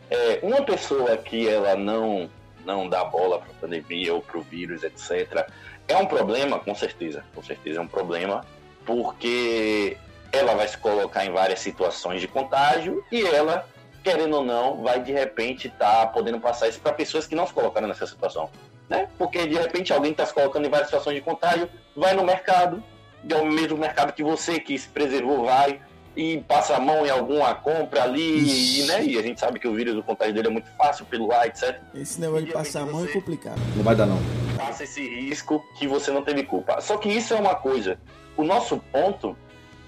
É, 0.10 0.40
uma 0.44 0.64
pessoa 0.64 1.18
que 1.18 1.48
ela 1.48 1.76
não 1.76 2.30
não 2.66 2.90
dá 2.90 3.06
bola 3.06 3.40
para 3.40 3.50
a 3.50 3.54
pandemia 3.54 4.14
ou 4.14 4.22
para 4.22 4.38
o 4.38 4.42
vírus, 4.42 4.84
etc. 4.84 5.50
É 5.88 5.96
um 5.96 6.06
problema, 6.06 6.60
com 6.60 6.76
certeza, 6.76 7.24
com 7.34 7.42
certeza 7.42 7.80
é 7.80 7.82
um 7.82 7.88
problema, 7.88 8.46
porque 8.88 9.98
ela 10.32 10.56
vai 10.56 10.68
se 10.68 10.78
colocar 10.78 11.26
em 11.26 11.32
várias 11.32 11.60
situações 11.60 12.22
de 12.22 12.28
contágio 12.28 13.04
e 13.12 13.22
ela, 13.22 13.68
querendo 14.04 14.38
ou 14.38 14.46
não, 14.46 14.82
vai 14.82 15.04
de 15.04 15.12
repente 15.12 15.68
estar 15.68 16.06
tá 16.06 16.08
podendo 16.08 16.40
passar 16.40 16.70
isso 16.70 16.80
para 16.80 16.94
pessoas 16.94 17.28
que 17.28 17.36
não 17.36 17.46
se 17.46 17.54
colocaram 17.54 17.88
nessa 17.88 18.08
situação. 18.08 18.50
Né? 18.90 19.10
Porque 19.18 19.46
de 19.46 19.56
repente 19.56 19.92
alguém 19.92 20.12
está 20.12 20.26
se 20.26 20.34
colocando 20.34 20.66
em 20.66 20.70
várias 20.70 20.88
situações 20.88 21.16
de 21.16 21.22
contágio, 21.22 21.70
vai 21.96 22.14
no 22.14 22.24
mercado, 22.24 22.82
é 23.30 23.36
o 23.36 23.46
mesmo 23.46 23.78
mercado 23.78 24.14
que 24.14 24.24
você 24.24 24.60
que 24.60 24.80
se 24.80 24.88
preservou 24.88 25.44
vai, 25.44 25.82
e 26.16 26.40
passa 26.48 26.76
a 26.76 26.80
mão 26.80 27.06
em 27.06 27.10
alguma 27.12 27.54
compra 27.54 28.04
ali, 28.04 28.82
e, 28.82 28.88
né? 28.88 29.06
E 29.06 29.20
a 29.20 29.22
gente 29.22 29.40
sabe 29.40 29.60
que 29.60 29.68
o 29.68 29.74
vírus, 29.74 29.96
o 29.96 30.02
contágio 30.02 30.34
dele 30.34 30.48
é 30.48 30.50
muito 30.50 30.68
fácil 30.76 31.06
pelo 31.06 31.32
ar, 31.32 31.46
etc. 31.46 31.80
Esse 31.94 32.20
negócio 32.20 32.48
de 32.48 32.54
passar 32.54 32.82
a 32.82 32.86
mão 32.88 33.06
é 33.06 33.08
complicado. 33.08 33.62
Não 33.76 33.84
vai 33.84 33.96
dar, 33.96 34.08
não. 34.08 34.18
Passa 34.58 34.84
esse 34.84 35.08
risco 35.08 35.64
que 35.78 35.88
você 35.88 36.10
não 36.10 36.24
teve 36.24 36.42
culpa. 36.44 36.82
Só 36.82 36.98
que 36.98 37.08
isso 37.08 37.36
é 37.36 37.38
uma 37.40 37.54
coisa. 37.54 38.00
O 38.38 38.44
nosso 38.44 38.78
ponto 38.92 39.36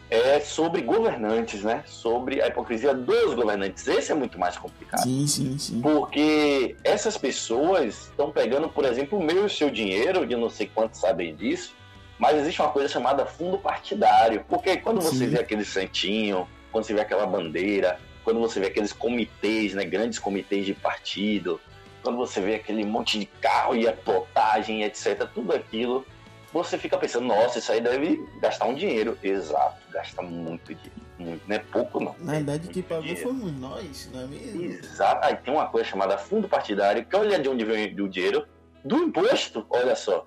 é 0.09 0.39
sobre 0.39 0.81
governantes, 0.81 1.63
né? 1.63 1.83
Sobre 1.85 2.41
a 2.41 2.47
hipocrisia 2.47 2.93
dos 2.93 3.35
governantes. 3.35 3.87
Esse 3.87 4.11
é 4.11 4.15
muito 4.15 4.39
mais 4.39 4.57
complicado. 4.57 5.03
Sim, 5.03 5.27
sim, 5.27 5.57
sim. 5.59 5.81
Porque 5.81 6.75
essas 6.83 7.15
pessoas 7.15 8.07
estão 8.09 8.31
pegando, 8.31 8.67
por 8.67 8.85
exemplo, 8.85 9.19
o 9.19 9.23
meu 9.23 9.43
e 9.43 9.45
o 9.45 9.49
seu 9.49 9.69
dinheiro, 9.69 10.25
de 10.25 10.35
não 10.35 10.49
sei 10.49 10.69
quantos 10.73 10.99
sabem 10.99 11.35
disso, 11.35 11.75
mas 12.17 12.37
existe 12.37 12.59
uma 12.59 12.71
coisa 12.71 12.89
chamada 12.89 13.25
fundo 13.25 13.59
partidário. 13.59 14.43
Porque 14.49 14.77
quando 14.77 14.99
você 14.99 15.19
Sim. 15.19 15.27
vê 15.27 15.39
aquele 15.39 15.63
santinho, 15.63 16.47
quando 16.71 16.85
você 16.85 16.93
vê 16.93 17.01
aquela 17.01 17.27
bandeira, 17.27 17.99
quando 18.23 18.39
você 18.39 18.59
vê 18.59 18.67
aqueles 18.67 18.91
comitês, 18.91 19.75
né, 19.75 19.85
grandes 19.85 20.17
comitês 20.17 20.65
de 20.65 20.73
partido, 20.73 21.61
quando 22.01 22.17
você 22.17 22.41
vê 22.41 22.55
aquele 22.55 22.83
monte 22.83 23.19
de 23.19 23.25
carro 23.25 23.75
e 23.75 23.87
a 23.87 23.93
plotagem, 23.93 24.83
etc., 24.83 25.27
tudo 25.33 25.53
aquilo, 25.53 26.05
você 26.51 26.77
fica 26.77 26.97
pensando, 26.97 27.27
nossa, 27.27 27.59
isso 27.59 27.71
aí 27.71 27.81
deve 27.81 28.25
gastar 28.41 28.65
um 28.65 28.73
dinheiro. 28.73 29.17
Exato, 29.21 29.77
gasta 29.91 30.21
muito 30.21 30.73
dinheiro. 30.73 31.09
Muito, 31.19 31.41
não 31.47 31.55
é 31.55 31.59
pouco, 31.59 31.99
não. 31.99 32.15
Na 32.19 32.33
verdade, 32.33 32.69
que 32.69 32.81
pagou 32.81 33.15
fomos 33.17 33.51
nós, 33.51 34.09
não 34.13 34.21
é 34.21 34.27
mesmo? 34.27 34.63
Exato. 34.63 35.25
Aí 35.25 35.35
tem 35.35 35.53
uma 35.53 35.67
coisa 35.67 35.89
chamada 35.89 36.17
fundo 36.17 36.47
partidário, 36.47 37.05
que 37.05 37.15
olha 37.15 37.37
de 37.37 37.49
onde 37.49 37.65
vem 37.65 37.93
o 38.01 38.07
dinheiro, 38.07 38.47
do 38.85 38.97
imposto, 38.97 39.65
olha 39.69 39.95
só. 39.95 40.25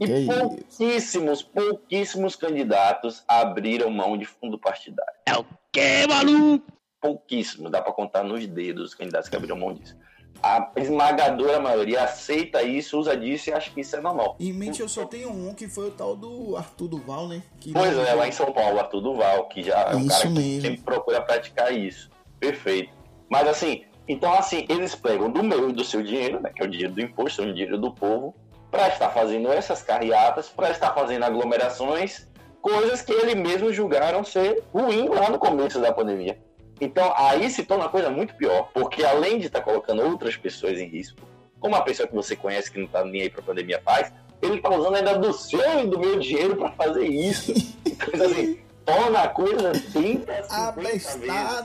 E 0.00 0.06
que 0.06 0.26
pouquíssimos, 0.26 1.42
pouquíssimos 1.42 2.36
candidatos 2.36 3.22
abriram 3.28 3.90
mão 3.90 4.16
de 4.16 4.24
fundo 4.24 4.58
partidário. 4.58 5.12
É 5.26 5.36
o 5.36 5.44
quê, 5.70 6.06
maluco? 6.08 6.66
Pouquíssimos, 7.00 7.70
dá 7.70 7.82
para 7.82 7.92
contar 7.92 8.22
nos 8.22 8.46
dedos 8.46 8.90
os 8.90 8.94
candidatos 8.94 9.28
que 9.28 9.36
abriram 9.36 9.56
mão 9.56 9.74
disso. 9.74 9.96
A 10.42 10.70
esmagadora 10.76 11.60
maioria 11.60 12.04
aceita 12.04 12.62
isso, 12.62 12.98
usa 12.98 13.16
disso 13.16 13.50
e 13.50 13.52
acha 13.52 13.70
que 13.70 13.82
isso 13.82 13.94
é 13.94 14.00
normal. 14.00 14.36
Em 14.40 14.52
mente 14.52 14.80
eu 14.80 14.88
só 14.88 15.04
tenho 15.04 15.30
um 15.30 15.52
que 15.52 15.68
foi 15.68 15.88
o 15.88 15.90
tal 15.90 16.16
do 16.16 16.56
Arthur 16.56 16.88
Duval, 16.88 17.28
né? 17.28 17.42
Que 17.60 17.72
pois 17.72 17.96
é, 17.96 18.14
lá 18.14 18.26
em 18.26 18.32
São 18.32 18.50
Paulo, 18.52 18.78
Arthur 18.78 19.00
Duval, 19.02 19.48
que 19.48 19.62
já 19.62 19.78
é 19.90 19.96
um 19.96 20.00
isso 20.00 20.08
cara 20.08 20.22
que 20.22 20.28
mesmo. 20.28 20.62
sempre 20.62 20.82
procura 20.82 21.20
praticar 21.20 21.72
isso. 21.72 22.10
Perfeito. 22.38 22.90
Mas 23.28 23.46
assim, 23.46 23.84
então 24.08 24.32
assim, 24.32 24.64
eles 24.68 24.94
pegam 24.94 25.30
do 25.30 25.42
meu 25.42 25.68
e 25.68 25.72
do 25.72 25.84
seu 25.84 26.02
dinheiro, 26.02 26.40
né, 26.40 26.50
que 26.54 26.62
é 26.62 26.66
o 26.66 26.70
dinheiro 26.70 26.94
do 26.94 27.00
imposto, 27.02 27.42
é 27.42 27.44
o 27.44 27.52
dinheiro 27.52 27.78
do 27.78 27.92
povo, 27.92 28.34
para 28.70 28.88
estar 28.88 29.10
fazendo 29.10 29.52
essas 29.52 29.82
carreatas, 29.82 30.48
para 30.48 30.70
estar 30.70 30.94
fazendo 30.94 31.24
aglomerações, 31.24 32.26
coisas 32.62 33.02
que 33.02 33.12
eles 33.12 33.34
mesmos 33.34 33.74
julgaram 33.74 34.24
ser 34.24 34.62
ruim 34.72 35.08
lá 35.08 35.28
no 35.28 35.38
começo 35.38 35.80
da 35.80 35.92
pandemia. 35.92 36.38
Então 36.80 37.12
aí 37.16 37.50
se 37.50 37.64
torna 37.64 37.84
uma 37.84 37.90
coisa 37.90 38.08
muito 38.10 38.34
pior, 38.34 38.70
porque 38.72 39.04
além 39.04 39.38
de 39.38 39.46
estar 39.46 39.60
colocando 39.60 40.02
outras 40.02 40.36
pessoas 40.36 40.78
em 40.78 40.86
risco, 40.88 41.20
como 41.58 41.76
a 41.76 41.82
pessoa 41.82 42.08
que 42.08 42.14
você 42.14 42.34
conhece 42.34 42.70
que 42.70 42.78
não 42.78 42.86
está 42.86 43.04
nem 43.04 43.22
aí 43.22 43.30
para 43.30 43.40
a 43.40 43.44
pandemia 43.44 43.80
faz, 43.84 44.12
ele 44.40 44.56
está 44.56 44.70
usando 44.70 44.94
ainda 44.94 45.18
do 45.18 45.32
seu 45.32 45.80
e 45.84 45.86
do 45.86 45.98
meu 45.98 46.18
dinheiro 46.18 46.56
para 46.56 46.70
fazer 46.72 47.06
isso. 47.06 47.52
Então, 48.12 48.26
assim, 48.26 48.58
torna 48.86 49.20
a 49.22 49.28
coisa 49.28 49.72
30, 49.72 50.42
50 50.42 50.54
Abestado. 50.54 50.80
vezes 50.80 51.14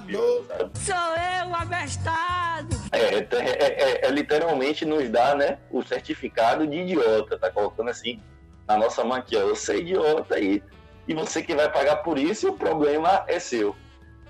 pior, 0.05 0.43
sabe? 0.47 0.79
Sou 0.79 0.95
eu, 0.95 1.55
abestado. 1.55 2.75
É, 2.91 3.15
é, 3.17 3.25
é- 4.03 4.05
é 4.05 4.09
literalmente 4.11 4.85
nos 4.85 5.09
dá, 5.09 5.33
né, 5.33 5.57
o 5.71 5.81
certificado 5.81 6.67
de 6.67 6.77
idiota, 6.77 7.37
tá 7.39 7.49
colocando 7.49 7.89
assim 7.89 8.19
na 8.67 8.77
nossa 8.77 9.03
mão 9.03 9.17
aqui, 9.17 9.35
ó, 9.37 9.39
eu 9.41 9.55
sou 9.55 9.75
idiota 9.75 10.35
aí, 10.35 10.61
e 11.07 11.13
você 11.13 11.41
que 11.41 11.55
vai 11.55 11.71
pagar 11.71 11.97
por 11.97 12.17
isso, 12.19 12.49
o 12.49 12.57
problema 12.57 13.23
é 13.27 13.39
seu. 13.39 13.75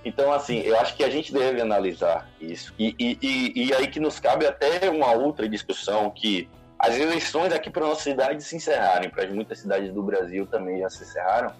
Então, 0.06 0.32
assim, 0.32 0.60
eu 0.60 0.80
acho 0.80 0.96
que 0.96 1.04
a 1.04 1.10
gente 1.10 1.34
deve 1.34 1.60
analisar 1.60 2.30
isso. 2.40 2.72
E, 2.78 2.96
e, 3.00 3.18
e, 3.20 3.66
e 3.66 3.74
aí 3.74 3.88
que 3.88 4.00
nos 4.00 4.20
cabe 4.20 4.46
até 4.46 4.88
uma 4.88 5.12
outra 5.12 5.50
discussão 5.50 6.12
que 6.12 6.48
as 6.78 6.96
eleições 6.96 7.52
aqui 7.52 7.72
para 7.72 7.88
nossa 7.88 8.04
cidade 8.04 8.44
se 8.44 8.56
encerrarem, 8.56 9.10
para 9.10 9.28
muitas 9.32 9.60
cidades 9.60 9.92
do 9.92 10.04
Brasil 10.04 10.46
também 10.46 10.80
já 10.80 10.90
se 10.92 11.04
encerraram. 11.04 11.52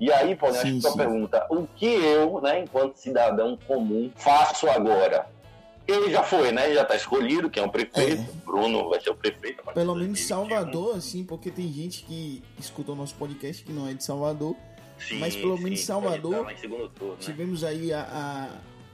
E 0.00 0.10
aí, 0.10 0.34
Paulo, 0.34 0.56
acho 0.56 0.64
que 0.64 0.80
sua 0.80 0.96
pergunta, 0.96 1.46
o 1.50 1.66
que 1.66 1.86
eu, 1.86 2.40
né, 2.40 2.60
enquanto 2.60 2.96
cidadão 2.96 3.58
comum, 3.68 4.10
faço 4.16 4.68
agora? 4.68 5.26
Ele 5.86 6.10
já 6.10 6.22
foi, 6.22 6.52
né? 6.52 6.72
Já 6.72 6.82
está 6.82 6.94
escolhido, 6.94 7.50
que 7.50 7.58
é 7.58 7.62
um 7.62 7.68
prefeito. 7.68 8.22
Bruno 8.44 8.88
vai 8.88 9.00
ser 9.00 9.10
o 9.10 9.14
prefeito. 9.16 9.62
Pelo 9.74 9.94
menos 9.94 10.26
2021. 10.26 10.26
Salvador, 10.26 10.96
assim, 10.96 11.24
porque 11.24 11.50
tem 11.50 11.70
gente 11.72 12.04
que 12.04 12.42
escuta 12.58 12.92
o 12.92 12.94
nosso 12.94 13.14
podcast 13.16 13.64
que 13.64 13.72
não 13.72 13.88
é 13.88 13.92
de 13.92 14.02
Salvador. 14.02 14.56
Sim, 15.08 15.18
mas 15.18 15.34
pelo 15.34 15.58
menos 15.58 15.80
Salvador, 15.80 16.50
em 16.50 16.56
segundo 16.56 16.88
turno, 16.88 17.14
né? 17.14 17.18
Tivemos 17.20 17.64
aí 17.64 17.92
a, 17.92 18.02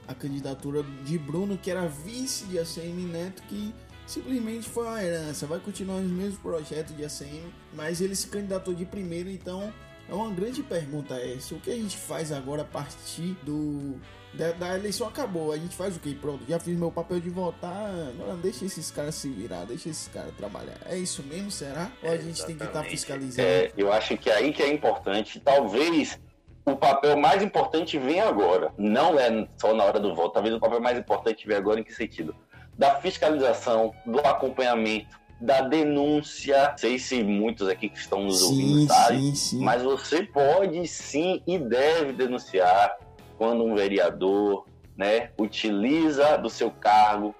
a, 0.07 0.11
a 0.11 0.15
candidatura 0.15 0.83
de 1.05 1.17
Bruno, 1.17 1.57
que 1.57 1.69
era 1.69 1.87
vice 1.87 2.45
de 2.45 2.59
ACM 2.59 3.05
Neto, 3.11 3.43
que 3.43 3.73
simplesmente 4.07 4.67
foi 4.67 4.85
uma 4.85 5.03
herança. 5.03 5.45
Vai 5.45 5.59
continuar 5.59 5.97
os 5.97 6.09
mesmos 6.09 6.39
projetos 6.39 6.95
de 6.95 7.05
ACM, 7.05 7.43
mas 7.73 8.01
ele 8.01 8.15
se 8.15 8.27
candidatou 8.27 8.73
de 8.73 8.85
primeiro, 8.85 9.29
então 9.29 9.71
uma 10.13 10.31
grande 10.31 10.63
pergunta 10.63 11.15
essa. 11.15 11.55
O 11.55 11.59
que 11.59 11.71
a 11.71 11.75
gente 11.75 11.97
faz 11.97 12.31
agora 12.31 12.63
a 12.63 12.65
partir 12.65 13.37
do. 13.43 13.99
Da, 14.33 14.51
da 14.51 14.75
eleição 14.77 15.07
acabou, 15.07 15.51
a 15.51 15.57
gente 15.57 15.75
faz 15.75 15.95
o 15.95 15.99
quê? 15.99 16.15
Pronto, 16.19 16.43
já 16.47 16.59
fiz 16.59 16.77
meu 16.77 16.91
papel 16.91 17.19
de 17.19 17.31
votar, 17.31 17.89
agora 18.09 18.35
deixa 18.35 18.63
esses 18.63 18.91
caras 18.91 19.15
se 19.15 19.27
virar, 19.27 19.65
deixa 19.65 19.89
esses 19.89 20.07
caras 20.07 20.31
trabalhar. 20.37 20.77
É 20.85 20.95
isso 20.95 21.23
mesmo, 21.23 21.49
será? 21.49 21.91
Ou 22.03 22.11
a 22.11 22.17
gente 22.17 22.45
tem 22.45 22.55
que 22.55 22.63
estar 22.63 22.65
Exatamente. 22.65 22.91
fiscalizando? 22.91 23.47
É, 23.47 23.71
eu 23.75 23.91
acho 23.91 24.15
que 24.17 24.29
aí 24.29 24.53
que 24.53 24.61
é 24.61 24.71
importante. 24.71 25.39
Talvez 25.39 26.19
o 26.63 26.75
papel 26.75 27.17
mais 27.17 27.41
importante 27.41 27.97
venha 27.97 28.27
agora. 28.27 28.71
Não 28.77 29.19
é 29.19 29.47
só 29.57 29.73
na 29.73 29.83
hora 29.83 29.99
do 29.99 30.13
voto. 30.13 30.33
Talvez 30.33 30.53
o 30.53 30.59
papel 30.59 30.79
mais 30.79 30.97
importante 30.97 31.47
venha 31.47 31.59
agora 31.59 31.79
em 31.79 31.83
que 31.83 31.93
sentido? 31.93 32.35
Da 32.77 33.01
fiscalização, 33.01 33.93
do 34.05 34.19
acompanhamento, 34.19 35.18
da 35.39 35.61
denúncia. 35.61 36.73
Sei 36.77 36.99
se 36.99 37.23
muitos 37.23 37.67
aqui 37.67 37.89
que 37.89 37.97
estão 37.97 38.23
nos 38.23 38.41
ouvindo 38.41 38.87
sabem, 38.87 39.19
sim, 39.19 39.35
sim. 39.35 39.59
mas 39.63 39.81
você 39.81 40.23
pode 40.23 40.87
sim 40.87 41.41
e 41.47 41.57
deve 41.57 42.13
denunciar 42.13 42.97
quando 43.37 43.63
um 43.63 43.75
vereador 43.75 44.65
né, 44.97 45.31
utiliza 45.37 46.37
do 46.37 46.49
seu 46.49 46.69
cargo 46.69 47.33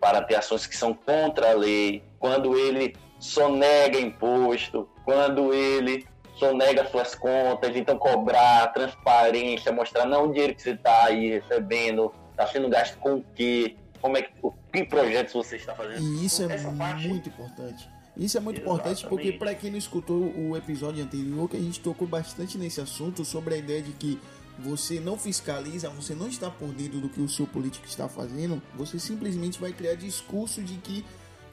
para 0.00 0.22
ter 0.22 0.36
ações 0.36 0.66
que 0.66 0.76
são 0.76 0.94
contra 0.94 1.50
a 1.50 1.54
lei, 1.54 2.02
quando 2.18 2.58
ele 2.58 2.96
sonega 3.18 3.98
imposto, 3.98 4.88
quando 5.04 5.52
ele 5.52 6.06
sonega 6.36 6.86
suas 6.86 7.14
contas, 7.14 7.76
então 7.76 7.96
cobrar 7.96 8.66
transparência, 8.72 9.72
mostrar 9.72 10.04
não 10.04 10.24
o 10.24 10.32
dinheiro 10.32 10.54
que 10.54 10.62
você 10.62 10.70
está 10.70 11.06
aí 11.06 11.30
recebendo, 11.30 12.12
está 12.30 12.46
sendo 12.46 12.68
gasto 12.68 12.98
com 12.98 13.14
o 13.14 13.24
quê, 13.34 13.76
como 14.04 14.18
é 14.18 14.22
que, 14.22 14.32
o 14.42 14.52
que 14.70 14.84
projetos 14.84 15.32
você 15.32 15.56
está 15.56 15.74
fazendo. 15.74 16.02
E 16.06 16.26
isso 16.26 16.42
é 16.42 16.58
parte- 16.76 17.08
muito 17.08 17.26
importante. 17.30 17.88
Isso 18.14 18.36
é 18.36 18.40
muito 18.40 18.60
importante 18.60 19.00
porque, 19.08 19.28
Exatamente. 19.28 19.38
para 19.38 19.54
quem 19.54 19.70
não 19.70 19.78
escutou 19.78 20.30
o 20.36 20.54
episódio 20.54 21.02
anterior, 21.02 21.48
que 21.48 21.56
a 21.56 21.60
gente 21.60 21.80
tocou 21.80 22.06
bastante 22.06 22.58
nesse 22.58 22.82
assunto 22.82 23.24
sobre 23.24 23.54
a 23.54 23.56
ideia 23.56 23.80
de 23.80 23.92
que 23.92 24.20
você 24.58 25.00
não 25.00 25.16
fiscaliza, 25.16 25.88
você 25.88 26.14
não 26.14 26.28
está 26.28 26.50
por 26.50 26.68
dentro 26.68 27.00
do 27.00 27.08
que 27.08 27.18
o 27.18 27.28
seu 27.30 27.46
político 27.46 27.86
está 27.86 28.06
fazendo, 28.06 28.60
você 28.74 28.98
simplesmente 28.98 29.58
vai 29.58 29.72
criar 29.72 29.94
discurso 29.94 30.62
de 30.62 30.74
que 30.74 31.02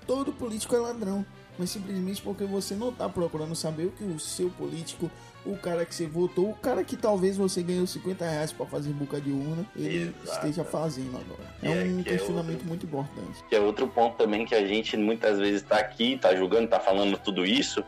todo 0.06 0.34
político 0.34 0.76
é 0.76 0.80
ladrão. 0.80 1.26
Mas 1.58 1.70
simplesmente 1.70 2.22
porque 2.22 2.44
você 2.44 2.76
não 2.76 2.90
está 2.90 3.08
procurando 3.08 3.56
saber 3.56 3.86
o 3.86 3.92
que 3.92 4.04
o 4.04 4.20
seu 4.20 4.50
político, 4.50 5.10
o 5.46 5.58
cara 5.58 5.86
que 5.86 5.94
você 5.96 6.06
votou, 6.06 6.50
o 6.52 6.54
cara 6.56 6.84
que 6.84 6.96
talvez 6.96 7.36
você 7.38 7.64
ganhou 7.64 7.88
50 7.88 8.24
reais 8.24 8.52
para 8.52 8.66
fazer 8.66 8.92
boca 8.94 9.20
de 9.20 9.32
urna, 9.32 9.66
ele 9.76 10.14
Exato. 10.24 10.38
esteja 10.48 10.64
fazendo 10.64 11.18
agora. 11.18 11.50
É 11.64 11.68
é- 11.68 11.84
um 11.86 12.04
que 12.04 12.10
é 12.10 12.14
questionamento 12.14 12.52
outro- 12.54 12.68
muito 12.68 12.86
importante. 12.86 13.44
que 13.50 13.56
é 13.56 13.60
outro 13.60 13.88
ponto 13.88 14.18
também 14.18 14.46
que 14.46 14.54
a 14.54 14.66
gente 14.68 14.96
muitas 14.98 15.40
vezes 15.40 15.62
está 15.64 15.78
aqui, 15.78 16.14
está 16.14 16.36
julgando, 16.36 16.66
está 16.66 16.80
falando 16.80 17.18
tudo 17.18 17.46
isso, 17.46 17.84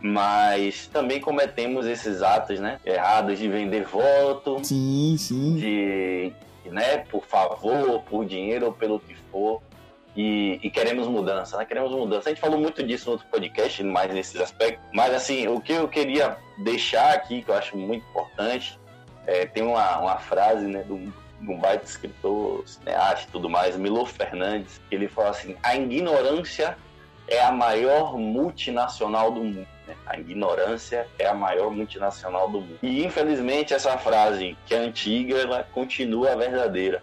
mas 0.00 0.86
também 0.88 1.20
cometemos 1.20 1.86
esses 1.86 2.22
atos, 2.22 2.58
né, 2.60 2.78
errados 2.84 3.38
de 3.38 3.48
vender 3.48 3.84
voto, 3.84 4.58
Sim, 4.64 5.16
sim. 5.18 5.56
de, 5.56 6.32
né, 6.70 6.98
por 6.98 7.24
favor, 7.24 8.00
por 8.02 8.24
dinheiro 8.24 8.66
ou 8.66 8.72
pelo 8.72 8.98
que 9.00 9.14
for, 9.30 9.60
e, 10.16 10.60
e 10.62 10.70
queremos 10.70 11.06
mudança, 11.06 11.56
né, 11.56 11.64
queremos 11.64 11.90
mudança. 11.92 12.28
A 12.28 12.32
gente 12.32 12.40
falou 12.40 12.58
muito 12.58 12.82
disso 12.82 13.06
no 13.06 13.12
outro 13.12 13.26
podcast, 13.28 13.82
mais 13.82 14.12
nesses 14.12 14.40
aspectos, 14.40 14.84
mas 14.92 15.14
assim, 15.14 15.48
o 15.48 15.60
que 15.60 15.72
eu 15.72 15.88
queria 15.88 16.36
deixar 16.58 17.14
aqui, 17.14 17.42
que 17.42 17.50
eu 17.50 17.54
acho 17.54 17.76
muito 17.76 18.04
importante, 18.08 18.78
é, 19.26 19.46
tem 19.46 19.62
uma, 19.62 19.98
uma 19.98 20.18
frase, 20.18 20.66
né, 20.66 20.82
do 20.82 21.12
de 21.42 21.50
um 21.50 21.58
baita 21.58 21.84
escritor, 21.84 22.62
cineasta 22.66 23.26
e 23.28 23.32
tudo 23.32 23.50
mais, 23.50 23.76
Milo 23.76 24.06
Fernandes, 24.06 24.80
que 24.88 24.94
ele 24.94 25.08
fala 25.08 25.30
assim: 25.30 25.56
a 25.62 25.76
ignorância 25.76 26.78
é 27.28 27.42
a 27.42 27.50
maior 27.50 28.16
multinacional 28.16 29.30
do 29.30 29.42
mundo. 29.42 29.66
né? 29.86 29.96
A 30.06 30.18
ignorância 30.18 31.06
é 31.18 31.26
a 31.26 31.34
maior 31.34 31.70
multinacional 31.70 32.48
do 32.48 32.60
mundo. 32.60 32.78
E 32.82 33.04
infelizmente 33.04 33.74
essa 33.74 33.98
frase, 33.98 34.56
que 34.66 34.74
é 34.74 34.78
antiga, 34.78 35.36
ela 35.36 35.64
continua 35.72 36.36
verdadeira. 36.36 37.02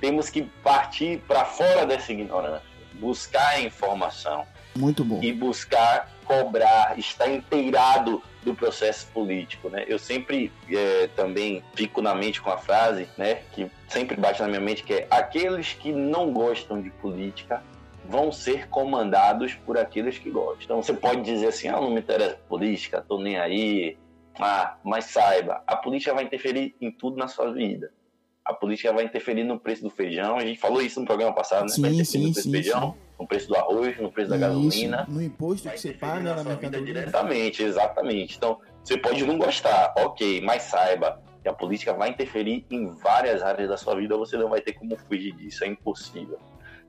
Temos 0.00 0.30
que 0.30 0.42
partir 0.62 1.18
para 1.26 1.44
fora 1.44 1.86
dessa 1.86 2.12
ignorância, 2.12 2.62
buscar 2.94 3.48
a 3.48 3.60
informação 3.60 4.46
Muito 4.76 5.04
bom. 5.04 5.20
e 5.22 5.32
buscar 5.32 6.08
cobrar, 6.24 6.96
estar 6.98 7.28
inteirado 7.28 8.22
do 8.44 8.54
processo 8.54 9.08
político, 9.08 9.68
né? 9.68 9.84
Eu 9.88 9.98
sempre 9.98 10.52
é, 10.70 11.08
também 11.08 11.62
fico 11.74 12.00
na 12.00 12.14
mente 12.14 12.40
com 12.40 12.50
a 12.50 12.56
frase, 12.56 13.08
né, 13.18 13.42
que 13.52 13.70
sempre 13.88 14.16
bate 14.16 14.40
na 14.40 14.48
minha 14.48 14.60
mente, 14.60 14.84
que 14.84 14.94
é 14.94 15.06
aqueles 15.10 15.72
que 15.72 15.92
não 15.92 16.32
gostam 16.32 16.80
de 16.80 16.88
política 16.90 17.62
vão 18.04 18.32
ser 18.32 18.68
comandados 18.68 19.54
por 19.54 19.76
aqueles 19.76 20.18
que 20.18 20.30
gostam. 20.30 20.64
Então 20.64 20.82
você 20.82 20.94
pode 20.94 21.22
dizer 21.22 21.48
assim, 21.48 21.68
ah, 21.68 21.80
não 21.80 21.90
me 21.90 22.00
interessa 22.00 22.38
política, 22.48 23.04
tô 23.06 23.18
nem 23.18 23.38
aí, 23.38 23.96
ah, 24.40 24.76
mas 24.82 25.06
saiba, 25.06 25.62
a 25.66 25.76
política 25.76 26.14
vai 26.14 26.24
interferir 26.24 26.74
em 26.80 26.90
tudo 26.90 27.16
na 27.16 27.28
sua 27.28 27.52
vida. 27.52 27.92
A 28.44 28.54
política 28.54 28.92
vai 28.92 29.04
interferir 29.04 29.44
no 29.44 29.60
preço 29.60 29.82
do 29.82 29.90
feijão, 29.90 30.36
a 30.36 30.44
gente 30.44 30.58
falou 30.58 30.80
isso 30.80 30.98
no 30.98 31.06
programa 31.06 31.34
passado, 31.34 31.62
né? 31.62 31.68
Sim, 31.68 31.82
vai 31.82 31.92
interferir 31.92 32.22
sim, 32.22 32.28
no 32.28 32.32
preço 32.32 32.42
sim, 32.42 32.50
do 32.50 32.54
feijão, 32.54 32.96
no 33.18 33.26
preço 33.26 33.48
do 33.48 33.56
arroz, 33.56 33.98
no 33.98 34.10
preço 34.10 34.30
da 34.30 34.36
gasolina, 34.36 35.02
Isso, 35.02 35.10
no 35.10 35.22
imposto 35.22 35.68
que 35.68 35.78
você 35.78 35.92
paga 35.92 36.34
na 36.34 36.44
mercadoria. 36.44 36.86
diretamente, 36.86 37.62
exatamente. 37.62 38.36
Então, 38.36 38.58
você 38.82 38.96
pode 38.96 39.24
não 39.26 39.38
gostar, 39.38 39.92
ok, 39.98 40.40
mas 40.40 40.62
saiba 40.62 41.22
que 41.42 41.48
a 41.48 41.52
política 41.52 41.92
vai 41.92 42.10
interferir 42.10 42.66
em 42.70 42.88
várias 42.96 43.42
áreas 43.42 43.68
da 43.68 43.76
sua 43.76 43.94
vida, 43.94 44.16
você 44.16 44.36
não 44.36 44.48
vai 44.48 44.60
ter 44.60 44.72
como 44.72 44.96
fugir 44.96 45.32
disso, 45.34 45.64
é 45.64 45.68
impossível. 45.68 46.38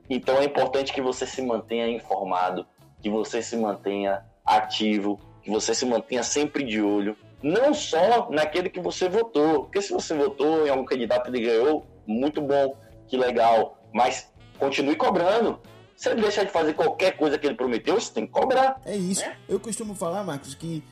Então 0.08 0.38
é 0.38 0.44
importante 0.44 0.92
que 0.92 1.00
você 1.00 1.26
se 1.26 1.40
mantenha 1.42 1.88
informado, 1.88 2.66
que 3.00 3.08
você 3.08 3.42
se 3.42 3.56
mantenha 3.56 4.24
ativo, 4.44 5.18
que 5.42 5.50
você 5.50 5.74
se 5.74 5.86
mantenha 5.86 6.22
sempre 6.22 6.64
de 6.64 6.82
olho, 6.82 7.16
não 7.42 7.74
só 7.74 8.30
naquele 8.30 8.70
que 8.70 8.80
você 8.80 9.08
votou, 9.08 9.64
porque 9.64 9.82
se 9.82 9.92
você 9.92 10.14
votou 10.14 10.66
em 10.66 10.70
algum 10.70 10.84
candidato 10.84 11.28
e 11.28 11.36
ele 11.36 11.46
ganhou, 11.46 11.86
muito 12.06 12.40
bom, 12.40 12.76
que 13.08 13.16
legal, 13.16 13.78
mas 13.92 14.32
continue 14.58 14.96
cobrando. 14.96 15.60
Se 15.96 16.08
ele 16.08 16.22
deixar 16.22 16.44
de 16.44 16.50
fazer 16.50 16.74
qualquer 16.74 17.16
coisa 17.16 17.38
que 17.38 17.46
ele 17.46 17.54
prometeu, 17.54 18.00
você 18.00 18.12
tem 18.12 18.26
que 18.26 18.32
cobrar. 18.32 18.80
É 18.84 18.96
isso. 18.96 19.22
Né? 19.22 19.36
Eu 19.48 19.60
costumo 19.60 19.94
falar, 19.94 20.24
Marcos, 20.24 20.54
que 20.54 20.82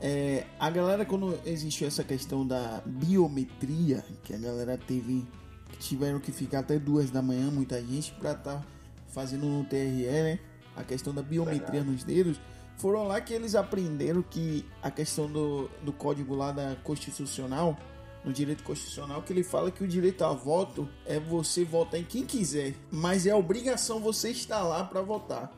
é, 0.00 0.44
a 0.58 0.70
galera, 0.70 1.04
quando 1.04 1.38
existiu 1.44 1.86
essa 1.86 2.02
questão 2.02 2.46
da 2.46 2.80
biometria, 2.86 4.02
que 4.24 4.34
a 4.34 4.38
galera 4.38 4.78
teve. 4.78 5.26
que 5.70 5.78
tiveram 5.78 6.18
que 6.18 6.32
ficar 6.32 6.60
até 6.60 6.78
duas 6.78 7.10
da 7.10 7.20
manhã, 7.20 7.50
muita 7.50 7.80
gente, 7.80 8.12
pra 8.12 8.32
estar 8.32 8.64
fazendo 9.08 9.46
no 9.46 9.64
TRE, 9.64 10.06
né? 10.06 10.38
A 10.74 10.82
questão 10.82 11.12
da 11.12 11.22
biometria 11.22 11.82
nos 11.82 12.02
dedos. 12.02 12.40
Foram 12.80 13.06
lá 13.06 13.20
que 13.20 13.34
eles 13.34 13.54
aprenderam 13.54 14.22
que 14.22 14.64
a 14.82 14.90
questão 14.90 15.30
do, 15.30 15.68
do 15.82 15.92
código 15.92 16.34
lá 16.34 16.50
da 16.50 16.76
Constitucional 16.82 17.76
no 18.24 18.32
direito 18.32 18.62
constitucional 18.62 19.22
que 19.22 19.32
ele 19.32 19.42
fala 19.42 19.70
que 19.70 19.84
o 19.84 19.88
direito 19.88 20.24
a 20.24 20.32
voto 20.32 20.88
é 21.06 21.18
você 21.18 21.64
votar 21.64 22.00
em 22.00 22.04
quem 22.04 22.24
quiser, 22.24 22.74
mas 22.90 23.26
é 23.26 23.34
obrigação 23.34 24.00
você 24.00 24.30
estar 24.30 24.62
lá 24.62 24.82
para 24.82 25.02
votar. 25.02 25.52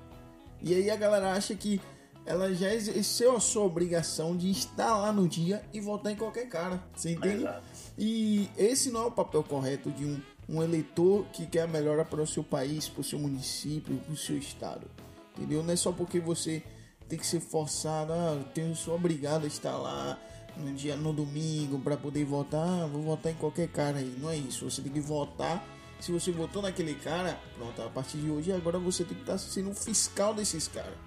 E 0.61 0.75
aí 0.75 0.91
a 0.91 0.97
galera 0.97 1.33
acha 1.33 1.55
que 1.55 1.81
ela 2.27 2.53
já 2.53 2.75
exerceu 2.75 3.37
a 3.37 3.41
sua 3.41 3.65
obrigação 3.65 4.37
de 4.37 4.51
estar 4.51 4.97
lá 4.97 5.13
no 5.13 5.29
dia 5.29 5.65
e 5.73 5.81
votar 5.81 6.13
em 6.13 6.17
qualquer 6.17 6.49
cara. 6.49 6.83
Você 6.95 7.13
entende? 7.13 7.43
Exato. 7.43 7.63
E 7.99 8.49
esse 8.57 8.91
não 8.91 9.05
é 9.05 9.07
o 9.07 9.13
papel 9.13 9.45
correto 9.45 9.91
de 9.91 10.05
um, 10.05 10.21
um 10.49 10.63
eleitor 10.63 11.25
que 11.33 11.47
quer 11.47 11.63
a 11.63 11.67
melhora 11.69 12.05
para 12.05 12.21
o 12.21 12.27
seu 12.27 12.43
país, 12.43 12.89
para 12.89 13.01
o 13.01 13.05
seu 13.05 13.19
município, 13.19 13.97
para 13.97 14.13
o 14.13 14.17
seu 14.17 14.37
estado. 14.37 14.89
Entendeu? 15.37 15.63
Não 15.63 15.73
é 15.73 15.77
só 15.77 15.91
porque 15.91 16.21
você 16.21 16.63
tem 17.09 17.19
que 17.19 17.27
ser 17.27 17.41
forçado, 17.41 18.13
ah, 18.13 18.37
eu 18.39 18.45
tenho, 18.45 18.75
sou 18.75 18.95
obrigado 18.95 19.45
a 19.45 19.47
estar 19.47 19.77
lá 19.77 20.19
no 20.57 20.73
dia 20.75 20.97
no 20.97 21.13
domingo 21.13 21.79
para 21.79 21.97
poder 21.97 22.25
votar, 22.25 22.67
ah, 22.67 22.87
vou 22.87 23.03
votar 23.03 23.33
em 23.33 23.35
qualquer 23.37 23.69
cara 23.69 23.99
aí. 23.99 24.17
Não 24.19 24.31
é 24.31 24.37
isso. 24.37 24.69
Você 24.69 24.83
tem 24.83 24.93
que 24.93 25.01
votar. 25.01 25.65
Se 26.01 26.11
você 26.11 26.33
votou 26.33 26.63
naquele 26.63 26.95
cara, 26.95 27.39
pronto, 27.57 27.81
a 27.81 27.89
partir 27.89 28.19
de 28.19 28.29
hoje 28.29 28.51
agora 28.53 28.79
você 28.79 29.05
tem 29.05 29.15
que 29.15 29.23
estar 29.23 29.39
sendo 29.39 29.71
um 29.71 29.75
fiscal 29.75 30.35
desses 30.35 30.67
caras. 30.67 30.99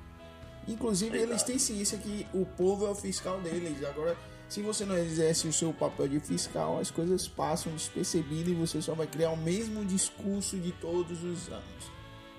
Inclusive, 0.67 1.17
eles 1.17 1.43
têm 1.43 1.59
ciência 1.59 1.97
que 1.97 2.25
o 2.33 2.45
povo 2.45 2.87
é 2.87 2.89
o 2.89 2.95
fiscal 2.95 3.39
deles. 3.41 3.83
Agora, 3.83 4.17
se 4.47 4.61
você 4.61 4.85
não 4.85 4.97
exerce 4.97 5.47
o 5.47 5.53
seu 5.53 5.73
papel 5.73 6.07
de 6.07 6.19
fiscal, 6.19 6.79
as 6.79 6.89
coisas 6.89 7.27
passam 7.27 7.71
despercebidas 7.73 8.47
e 8.47 8.53
você 8.53 8.81
só 8.81 8.95
vai 8.95 9.05
criar 9.05 9.31
o 9.31 9.37
mesmo 9.37 9.83
discurso 9.85 10.57
de 10.57 10.71
todos 10.71 11.23
os 11.23 11.49
anos. 11.49 11.91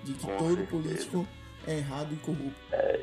De 0.03 0.15
que 0.15 0.27
Com 0.27 0.37
todo 0.37 0.57
certeza. 0.57 0.71
político 0.71 1.29
é 1.67 1.79
errado 1.79 2.13
e 2.13 2.17
corrupto. 2.17 2.55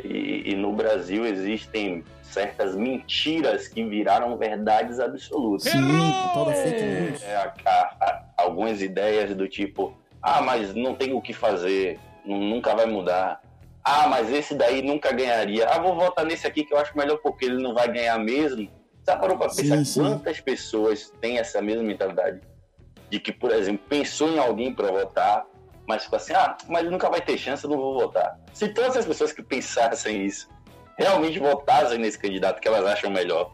E, 0.04 0.52
e 0.52 0.56
no 0.56 0.72
Brasil 0.74 1.26
existem 1.26 2.04
certas 2.22 2.76
mentiras 2.76 3.68
que 3.68 3.84
viraram 3.84 4.38
verdades 4.38 5.00
absolutas. 5.00 5.72
Sim, 5.72 5.82
com 5.82 6.30
tal 6.34 6.46
da 6.46 6.54
fake 6.54 6.84
news. 6.84 7.22
É, 7.24 7.36
a- 7.36 7.54
a- 7.66 8.24
algumas 8.38 8.82
ideias 8.82 9.36
do 9.36 9.48
tipo, 9.48 9.96
ah, 10.22 10.42
mas 10.42 10.74
não 10.74 10.96
tem 10.96 11.14
o 11.14 11.22
que 11.22 11.34
fazer, 11.34 12.00
nu- 12.26 12.40
nunca 12.40 12.74
vai 12.76 12.86
mudar. 12.86 13.42
Ah, 13.84 14.08
mas 14.08 14.32
esse 14.32 14.56
daí 14.56 14.82
nunca 14.82 15.12
ganharia. 15.12 15.68
Ah, 15.68 15.80
vou 15.80 15.96
votar 15.96 16.26
nesse 16.26 16.48
aqui 16.48 16.64
que 16.64 16.74
eu 16.74 16.78
acho 16.78 16.98
melhor 16.98 17.18
porque 17.18 17.46
ele 17.46 17.62
não 17.62 17.74
vai 17.74 17.92
ganhar 17.92 18.18
mesmo. 18.18 18.70
Já 19.06 19.18
parou 19.18 19.38
pra 19.38 19.50
Sim, 19.50 19.64
pensar 19.64 19.84
sim. 19.86 20.00
quantas 20.02 20.40
pessoas 20.40 21.12
têm 21.20 21.38
essa 21.38 21.62
mesma 21.62 21.84
mentalidade? 21.84 22.40
De 23.10 23.20
que, 23.20 23.34
por 23.34 23.52
exemplo, 23.52 23.84
pensou 23.90 24.30
em 24.30 24.40
alguém 24.40 24.74
para 24.74 24.90
votar, 24.90 25.46
mas 25.88 26.04
ficou 26.04 26.18
assim, 26.18 26.34
ah, 26.34 26.58
mas 26.68 26.82
ele 26.82 26.92
nunca 26.92 27.10
vai 27.10 27.22
ter 27.22 27.38
chance, 27.38 27.64
eu 27.64 27.70
não 27.70 27.78
vou 27.78 28.00
votar. 28.00 28.40
Se 28.54 28.70
todas 28.70 28.98
as 28.98 29.06
pessoas 29.06 29.32
que 29.32 29.44
pensassem 29.44 30.26
isso 30.26 30.50
realmente 30.98 31.40
votassem 31.40 31.98
nesse 31.98 32.20
candidato 32.20 32.62
que 32.62 32.68
elas 32.68 32.86
acham 32.86 33.10
melhor, 33.10 33.54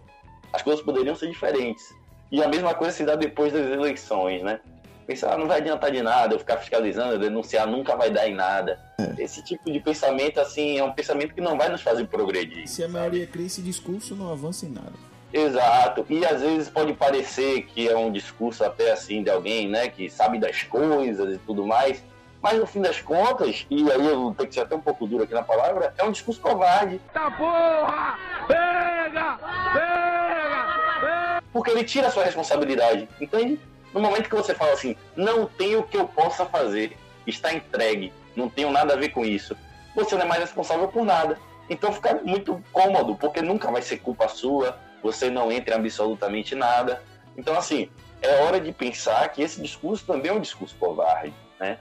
as 0.51 0.61
coisas 0.61 0.83
poderiam 0.83 1.15
ser 1.15 1.29
diferentes. 1.29 1.83
E 2.31 2.43
a 2.43 2.47
mesma 2.47 2.73
coisa 2.73 2.95
se 2.95 3.03
dá 3.03 3.15
depois 3.15 3.53
das 3.53 3.65
eleições, 3.65 4.43
né? 4.43 4.59
Pensar, 5.07 5.33
ah, 5.33 5.37
não 5.37 5.47
vai 5.47 5.57
adiantar 5.57 5.91
de 5.91 6.03
nada, 6.03 6.35
eu 6.35 6.39
ficar 6.39 6.57
fiscalizando, 6.57 7.13
eu 7.13 7.19
denunciar, 7.19 7.65
nunca 7.65 7.95
vai 7.95 8.11
dar 8.11 8.27
em 8.27 8.35
nada. 8.35 8.79
Esse 9.17 9.43
tipo 9.43 9.71
de 9.71 9.79
pensamento, 9.79 10.39
assim, 10.39 10.77
é 10.77 10.83
um 10.83 10.93
pensamento 10.93 11.33
que 11.33 11.41
não 11.41 11.57
vai 11.57 11.69
nos 11.69 11.81
fazer 11.81 12.05
progredir. 12.05 12.67
Se 12.67 12.83
a 12.83 12.87
maioria 12.87 13.25
cria 13.25 13.47
esse 13.47 13.61
discurso, 13.61 14.15
não 14.15 14.31
avança 14.31 14.67
em 14.67 14.69
nada. 14.69 14.93
Exato. 15.33 16.05
E 16.09 16.25
às 16.25 16.41
vezes 16.41 16.69
pode 16.69 16.93
parecer 16.93 17.63
que 17.63 17.87
é 17.87 17.97
um 17.97 18.11
discurso 18.11 18.63
até 18.63 18.91
assim 18.91 19.23
de 19.23 19.29
alguém, 19.29 19.67
né, 19.67 19.87
que 19.87 20.09
sabe 20.09 20.39
das 20.39 20.63
coisas 20.63 21.33
e 21.33 21.37
tudo 21.39 21.65
mais. 21.65 22.03
Mas 22.41 22.57
no 22.57 22.65
fim 22.65 22.81
das 22.81 23.01
contas, 23.01 23.65
e 23.69 23.91
aí 23.91 24.07
eu 24.07 24.33
tenho 24.37 24.47
que 24.47 24.53
ser 24.53 24.61
até 24.61 24.75
um 24.75 24.81
pouco 24.81 25.05
duro 25.05 25.23
aqui 25.23 25.33
na 25.33 25.43
palavra, 25.43 25.93
é 25.97 26.03
um 26.03 26.11
discurso 26.11 26.39
covarde. 26.39 26.99
Tá 27.13 27.29
porra! 27.31 28.17
Pega! 28.47 29.37
Pega! 29.73 31.43
Porque 31.51 31.71
ele 31.71 31.83
tira 31.83 32.07
a 32.07 32.11
sua 32.11 32.23
responsabilidade, 32.23 33.09
entende? 33.19 33.59
No 33.93 33.99
momento 33.99 34.29
que 34.29 34.35
você 34.35 34.53
fala 34.53 34.71
assim, 34.71 34.95
não 35.15 35.47
tenho 35.47 35.79
o 35.79 35.83
que 35.83 35.97
eu 35.97 36.07
possa 36.07 36.45
fazer, 36.45 36.95
está 37.27 37.51
entregue, 37.53 38.13
não 38.35 38.47
tenho 38.49 38.71
nada 38.71 38.93
a 38.93 38.97
ver 38.97 39.09
com 39.09 39.25
isso, 39.25 39.57
você 39.95 40.15
não 40.15 40.21
é 40.21 40.25
mais 40.25 40.41
responsável 40.41 40.87
por 40.87 41.03
nada. 41.03 41.37
Então 41.69 41.91
fica 41.91 42.21
muito 42.23 42.63
cômodo, 42.71 43.15
porque 43.15 43.41
nunca 43.41 43.69
vai 43.69 43.81
ser 43.81 43.97
culpa 43.97 44.27
sua, 44.27 44.77
você 45.03 45.29
não 45.29 45.51
entra 45.51 45.75
em 45.75 45.79
absolutamente 45.79 46.55
nada. 46.55 47.01
Então, 47.37 47.57
assim, 47.57 47.89
é 48.21 48.43
hora 48.43 48.59
de 48.59 48.71
pensar 48.71 49.27
que 49.29 49.41
esse 49.41 49.61
discurso 49.61 50.05
também 50.05 50.31
é 50.31 50.33
um 50.33 50.39
discurso 50.39 50.75
covarde, 50.79 51.33
né? 51.59 51.77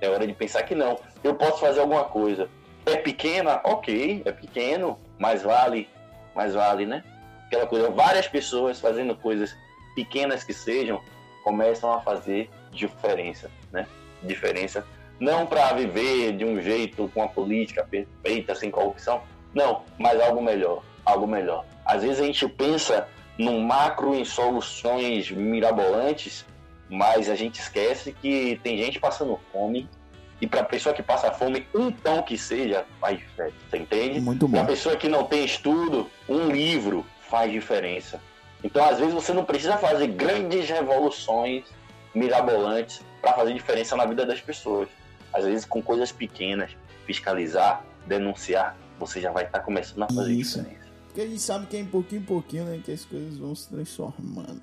É 0.00 0.08
hora 0.08 0.26
de 0.26 0.32
pensar 0.32 0.62
que 0.62 0.74
não, 0.74 0.98
eu 1.22 1.34
posso 1.34 1.60
fazer 1.60 1.80
alguma 1.80 2.04
coisa. 2.04 2.48
É 2.86 2.96
pequena? 2.96 3.60
Ok, 3.64 4.22
é 4.24 4.32
pequeno, 4.32 4.98
mas 5.18 5.42
vale, 5.42 5.88
mas 6.34 6.54
vale, 6.54 6.86
né? 6.86 7.04
Aquela 7.46 7.66
coisa, 7.66 7.90
várias 7.90 8.28
pessoas 8.28 8.80
fazendo 8.80 9.16
coisas 9.16 9.56
pequenas 9.94 10.44
que 10.44 10.52
sejam, 10.52 11.00
começam 11.42 11.92
a 11.92 12.00
fazer 12.00 12.50
diferença, 12.70 13.50
né? 13.72 13.86
Diferença 14.22 14.84
não 15.20 15.46
para 15.46 15.72
viver 15.72 16.36
de 16.36 16.44
um 16.44 16.60
jeito 16.60 17.10
com 17.12 17.22
a 17.22 17.28
política 17.28 17.84
perfeita, 17.84 18.54
sem 18.54 18.70
corrupção, 18.70 19.22
não, 19.52 19.82
mas 19.98 20.20
algo 20.20 20.42
melhor, 20.42 20.82
algo 21.04 21.26
melhor. 21.26 21.64
Às 21.84 22.02
vezes 22.02 22.20
a 22.20 22.24
gente 22.24 22.48
pensa 22.48 23.08
no 23.36 23.60
macro 23.60 24.14
em 24.14 24.24
soluções 24.24 25.30
mirabolantes, 25.30 26.44
mas 26.88 27.28
a 27.28 27.34
gente 27.34 27.60
esquece 27.60 28.12
que 28.12 28.58
tem 28.62 28.76
gente 28.78 28.98
passando 28.98 29.38
fome 29.52 29.88
e 30.40 30.46
para 30.46 30.60
a 30.60 30.64
pessoa 30.64 30.94
que 30.94 31.02
passa 31.02 31.32
fome, 31.32 31.66
um 31.74 31.90
pão 31.90 32.22
que 32.22 32.38
seja 32.38 32.84
faz 33.00 33.18
diferença, 33.18 33.56
você 33.68 33.76
entende? 33.78 34.20
Muito 34.20 34.48
Para 34.48 34.58
bom. 34.60 34.64
a 34.64 34.68
pessoa 34.68 34.96
que 34.96 35.08
não 35.08 35.24
tem 35.24 35.44
estudo, 35.44 36.08
um 36.28 36.48
livro 36.50 37.04
faz 37.28 37.50
diferença. 37.50 38.20
Então, 38.62 38.84
às 38.88 38.98
vezes, 38.98 39.14
você 39.14 39.32
não 39.32 39.44
precisa 39.44 39.76
fazer 39.78 40.06
grandes 40.08 40.68
revoluções 40.68 41.64
mirabolantes 42.14 43.00
para 43.20 43.32
fazer 43.34 43.52
diferença 43.54 43.96
na 43.96 44.04
vida 44.06 44.24
das 44.26 44.40
pessoas. 44.40 44.88
Às 45.32 45.44
vezes, 45.44 45.64
com 45.64 45.82
coisas 45.82 46.10
pequenas, 46.10 46.70
fiscalizar, 47.06 47.84
denunciar, 48.06 48.76
você 48.98 49.20
já 49.20 49.30
vai 49.30 49.44
estar 49.44 49.60
começando 49.60 50.02
a 50.02 50.08
fazer 50.08 50.32
Isso. 50.32 50.58
diferença. 50.58 50.88
Porque 51.06 51.20
a 51.20 51.26
gente 51.26 51.40
sabe 51.40 51.66
que 51.66 51.76
é 51.76 51.80
em 51.80 51.86
pouquinho 51.86 52.20
em 52.22 52.24
pouquinho, 52.24 52.64
né, 52.64 52.80
que 52.84 52.92
as 52.92 53.04
coisas 53.04 53.36
vão 53.38 53.54
se 53.54 53.68
transformando. 53.68 54.62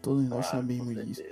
Todos 0.00 0.28
nós 0.28 0.48
Claro, 0.48 0.62
sabemos 0.66 1.06
disso. 1.06 1.22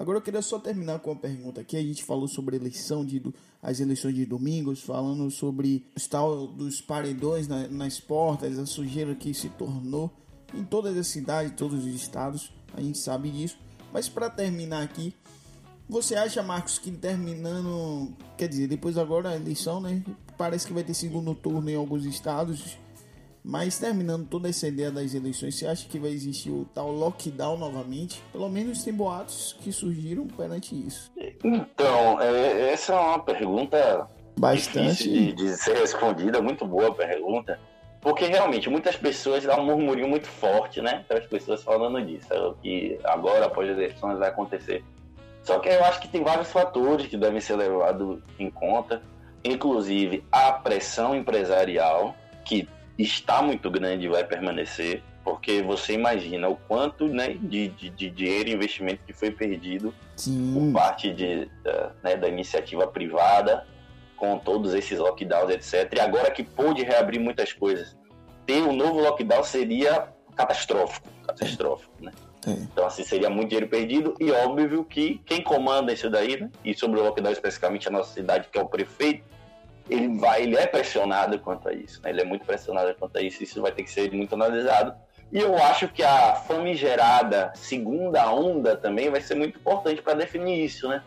Agora 0.00 0.16
eu 0.16 0.22
queria 0.22 0.40
só 0.40 0.58
terminar 0.58 0.98
com 1.00 1.10
uma 1.10 1.20
pergunta 1.20 1.60
aqui. 1.60 1.76
A 1.76 1.82
gente 1.82 2.02
falou 2.02 2.26
sobre 2.26 2.56
eleição 2.56 3.04
de 3.04 3.22
as 3.62 3.80
eleições 3.80 4.14
de 4.14 4.24
domingos, 4.24 4.80
falando 4.80 5.30
sobre 5.30 5.84
os 5.94 6.06
tal 6.06 6.46
dos 6.46 6.80
paredões 6.80 7.46
na- 7.46 7.68
nas 7.68 8.00
portas, 8.00 8.58
a 8.58 8.64
sujeira 8.64 9.14
que 9.14 9.34
se 9.34 9.50
tornou 9.50 10.10
em 10.54 10.64
todas 10.64 10.96
as 10.96 11.06
cidades, 11.06 11.52
todos 11.54 11.84
os 11.84 11.94
estados. 11.94 12.50
A 12.72 12.80
gente 12.80 12.96
sabe 12.96 13.30
disso. 13.30 13.58
Mas 13.92 14.08
para 14.08 14.30
terminar 14.30 14.82
aqui, 14.82 15.14
você 15.86 16.14
acha, 16.14 16.42
Marcos, 16.42 16.78
que 16.78 16.90
terminando, 16.90 18.14
quer 18.38 18.48
dizer, 18.48 18.68
depois 18.68 18.96
agora 18.96 19.28
a 19.28 19.36
eleição, 19.36 19.82
né? 19.82 20.02
Parece 20.38 20.66
que 20.66 20.72
vai 20.72 20.82
ter 20.82 20.94
segundo 20.94 21.34
turno 21.34 21.68
em 21.68 21.74
alguns 21.74 22.06
estados. 22.06 22.78
Mas 23.42 23.78
terminando 23.78 24.26
toda 24.28 24.48
essa 24.48 24.68
ideia 24.68 24.90
das 24.90 25.14
eleições, 25.14 25.56
você 25.58 25.66
acha 25.66 25.88
que 25.88 25.98
vai 25.98 26.10
existir 26.10 26.50
o 26.50 26.66
tal 26.74 26.90
lockdown 26.92 27.56
novamente? 27.56 28.22
Pelo 28.32 28.48
menos 28.50 28.84
tem 28.84 28.92
boatos 28.92 29.56
que 29.60 29.72
surgiram 29.72 30.26
perante 30.26 30.74
isso. 30.74 31.10
Então, 31.42 32.20
é- 32.20 32.72
essa 32.72 32.92
é 32.92 33.00
uma 33.00 33.18
pergunta 33.18 34.06
Bastante. 34.38 35.08
de, 35.08 35.32
de 35.32 35.56
ser 35.56 35.76
respondida, 35.76 36.42
muito 36.42 36.66
boa 36.66 36.94
pergunta. 36.94 37.58
Porque 38.00 38.24
realmente 38.26 38.68
muitas 38.70 38.96
pessoas 38.96 39.44
dão 39.44 39.60
um 39.60 39.66
murmurinho 39.66 40.08
muito 40.08 40.26
forte, 40.26 40.80
né? 40.80 41.04
As 41.10 41.26
pessoas 41.26 41.62
falando 41.62 42.00
disso, 42.04 42.32
é 42.32 42.54
que 42.62 42.98
agora, 43.04 43.44
após 43.46 43.68
as 43.70 43.76
eleições, 43.76 44.18
vai 44.18 44.30
acontecer. 44.30 44.82
Só 45.42 45.58
que 45.58 45.68
eu 45.68 45.84
acho 45.84 46.00
que 46.00 46.08
tem 46.08 46.22
vários 46.22 46.50
fatores 46.50 47.06
que 47.06 47.16
devem 47.16 47.40
ser 47.40 47.56
levados 47.56 48.22
em 48.38 48.50
conta, 48.50 49.02
inclusive 49.44 50.24
a 50.32 50.52
pressão 50.52 51.14
empresarial, 51.14 52.14
que 52.44 52.66
está 53.02 53.42
muito 53.42 53.70
grande 53.70 54.06
e 54.06 54.08
vai 54.08 54.24
permanecer, 54.24 55.02
porque 55.24 55.62
você 55.62 55.94
imagina 55.94 56.48
o 56.48 56.56
quanto 56.56 57.06
né, 57.06 57.36
de, 57.40 57.68
de, 57.68 57.90
de 57.90 58.10
dinheiro 58.10 58.48
e 58.48 58.52
investimento 58.52 59.02
que 59.06 59.12
foi 59.12 59.30
perdido 59.30 59.92
por 59.92 60.16
Sim, 60.16 60.72
parte 60.72 61.12
de, 61.12 61.48
da, 61.62 61.92
né, 62.02 62.16
da 62.16 62.28
iniciativa 62.28 62.86
privada, 62.86 63.66
com 64.16 64.38
todos 64.38 64.74
esses 64.74 64.98
lockdowns, 64.98 65.50
etc. 65.50 65.94
E 65.96 66.00
agora 66.00 66.30
que 66.30 66.42
pôde 66.42 66.82
reabrir 66.82 67.18
muitas 67.18 67.52
coisas, 67.52 67.96
ter 68.44 68.62
um 68.62 68.72
novo 68.72 69.00
lockdown 69.00 69.42
seria 69.42 70.08
catastrófico, 70.36 71.08
catastrófico, 71.26 71.92
né? 72.00 72.12
é. 72.46 72.50
Então, 72.50 72.86
assim, 72.86 73.02
seria 73.02 73.30
muito 73.30 73.48
dinheiro 73.48 73.68
perdido 73.68 74.14
e 74.20 74.30
óbvio 74.30 74.84
que 74.84 75.20
quem 75.24 75.42
comanda 75.42 75.92
isso 75.92 76.10
daí, 76.10 76.38
né? 76.38 76.50
E 76.64 76.74
sobre 76.74 77.00
o 77.00 77.02
lockdown 77.02 77.32
especificamente 77.32 77.88
a 77.88 77.90
nossa 77.90 78.12
cidade, 78.12 78.48
que 78.50 78.58
é 78.58 78.62
o 78.62 78.66
prefeito, 78.66 79.24
ele 79.88 80.18
vai, 80.18 80.42
ele 80.42 80.56
é 80.56 80.66
pressionado 80.66 81.38
quanto 81.38 81.68
a 81.68 81.72
isso, 81.72 82.00
né? 82.02 82.10
Ele 82.10 82.20
é 82.20 82.24
muito 82.24 82.44
pressionado 82.44 82.94
quanto 82.94 83.16
a 83.16 83.22
isso, 83.22 83.42
isso 83.42 83.60
vai 83.60 83.72
ter 83.72 83.82
que 83.82 83.90
ser 83.90 84.12
muito 84.12 84.34
analisado. 84.34 84.94
E 85.32 85.38
eu 85.38 85.56
acho 85.56 85.88
que 85.88 86.02
a 86.02 86.34
famigerada 86.34 87.52
segunda 87.54 88.30
onda 88.32 88.76
também 88.76 89.10
vai 89.10 89.20
ser 89.20 89.36
muito 89.36 89.58
importante 89.58 90.02
para 90.02 90.14
definir 90.14 90.64
isso, 90.64 90.88
né? 90.88 91.02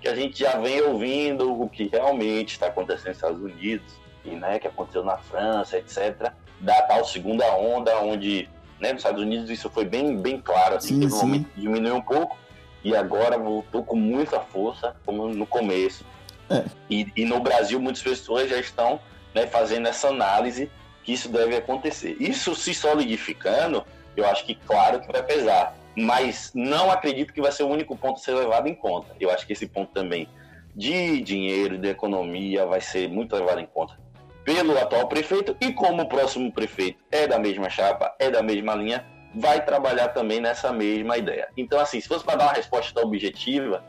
Que 0.00 0.08
a 0.08 0.14
gente 0.14 0.38
já 0.38 0.56
vem 0.58 0.80
ouvindo 0.82 1.60
o 1.60 1.68
que 1.68 1.88
realmente 1.88 2.52
está 2.52 2.66
acontecendo 2.66 3.08
nos 3.08 3.16
Estados 3.16 3.40
Unidos 3.40 3.94
e, 4.24 4.30
né, 4.30 4.58
que 4.58 4.68
aconteceu 4.68 5.04
na 5.04 5.16
França, 5.16 5.76
etc. 5.76 6.32
Da 6.60 6.82
tal 6.82 7.04
segunda 7.04 7.44
onda, 7.56 7.98
onde 8.00 8.48
né? 8.84 8.92
Nos 8.92 9.00
Estados 9.00 9.22
Unidos 9.22 9.50
isso 9.50 9.70
foi 9.70 9.84
bem, 9.84 10.16
bem 10.16 10.40
claro, 10.40 10.76
assim, 10.76 11.08
Sim, 11.08 11.16
momento 11.16 11.48
que 11.54 11.60
diminuiu 11.60 11.96
um 11.96 12.02
pouco 12.02 12.36
e 12.82 12.94
agora 12.94 13.38
voltou 13.38 13.82
com 13.82 13.96
muita 13.96 14.40
força, 14.40 14.94
como 15.06 15.28
no 15.28 15.46
começo. 15.46 16.04
É. 16.50 16.64
E, 16.90 17.06
e 17.16 17.24
no 17.24 17.40
Brasil 17.40 17.80
muitas 17.80 18.02
pessoas 18.02 18.48
já 18.48 18.58
estão 18.58 19.00
né, 19.34 19.46
fazendo 19.46 19.88
essa 19.88 20.08
análise 20.08 20.70
que 21.02 21.12
isso 21.12 21.28
deve 21.28 21.56
acontecer. 21.56 22.16
Isso 22.18 22.54
se 22.54 22.74
solidificando, 22.74 23.84
eu 24.16 24.26
acho 24.26 24.44
que 24.44 24.54
claro 24.54 25.00
que 25.00 25.12
vai 25.12 25.22
pesar, 25.22 25.76
mas 25.96 26.50
não 26.54 26.90
acredito 26.90 27.32
que 27.32 27.40
vai 27.40 27.52
ser 27.52 27.62
o 27.62 27.68
único 27.68 27.96
ponto 27.96 28.16
a 28.16 28.22
ser 28.22 28.34
levado 28.34 28.68
em 28.68 28.74
conta. 28.74 29.14
Eu 29.20 29.30
acho 29.30 29.46
que 29.46 29.52
esse 29.52 29.66
ponto 29.66 29.92
também 29.92 30.28
de 30.74 31.20
dinheiro, 31.20 31.78
de 31.78 31.88
economia, 31.88 32.66
vai 32.66 32.80
ser 32.80 33.08
muito 33.08 33.34
levado 33.36 33.60
em 33.60 33.66
conta 33.66 34.02
pelo 34.44 34.78
atual 34.78 35.08
prefeito 35.08 35.56
e 35.60 35.72
como 35.72 36.02
o 36.02 36.08
próximo 36.08 36.52
prefeito 36.52 37.02
é 37.10 37.26
da 37.26 37.38
mesma 37.38 37.70
chapa, 37.70 38.14
é 38.18 38.30
da 38.30 38.42
mesma 38.42 38.74
linha, 38.74 39.04
vai 39.34 39.64
trabalhar 39.64 40.08
também 40.08 40.40
nessa 40.40 40.72
mesma 40.72 41.16
ideia. 41.16 41.48
Então, 41.56 41.80
assim, 41.80 42.00
se 42.00 42.06
fosse 42.06 42.24
para 42.24 42.36
dar 42.36 42.44
uma 42.44 42.52
resposta 42.52 43.00
objetiva, 43.00 43.82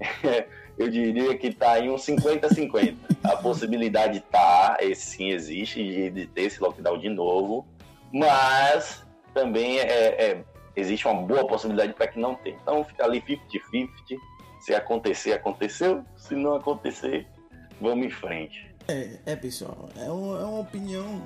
eu 0.78 0.88
diria 0.88 1.36
que 1.36 1.48
está 1.48 1.78
em 1.80 1.90
um 1.90 1.96
50-50. 1.96 2.96
A 3.24 3.36
possibilidade 3.36 4.20
tá, 4.20 4.76
esse 4.80 5.16
sim 5.16 5.30
existe, 5.30 5.82
de, 5.82 6.10
de 6.10 6.26
ter 6.26 6.42
esse 6.42 6.60
lockdown 6.60 6.98
de 6.98 7.08
novo, 7.08 7.66
mas 8.12 9.04
também 9.34 9.78
é, 9.78 9.84
é- 10.30 10.44
existe 10.76 11.06
uma 11.06 11.22
boa 11.22 11.46
possibilidade 11.46 11.92
para 11.92 12.08
que 12.08 12.18
não 12.18 12.34
tenha. 12.34 12.56
Então 12.62 12.84
fica 12.84 13.04
ali 13.04 13.20
50-50. 13.22 13.88
Se 14.60 14.74
acontecer, 14.74 15.32
aconteceu. 15.32 16.04
Se 16.16 16.34
não 16.34 16.54
acontecer, 16.54 17.26
vamos 17.80 18.06
em 18.06 18.10
frente. 18.10 18.68
É, 18.88 19.18
é, 19.26 19.36
pessoal, 19.36 19.88
é, 19.96 20.10
um- 20.10 20.36
é 20.38 20.44
uma 20.44 20.60
opinião 20.60 21.22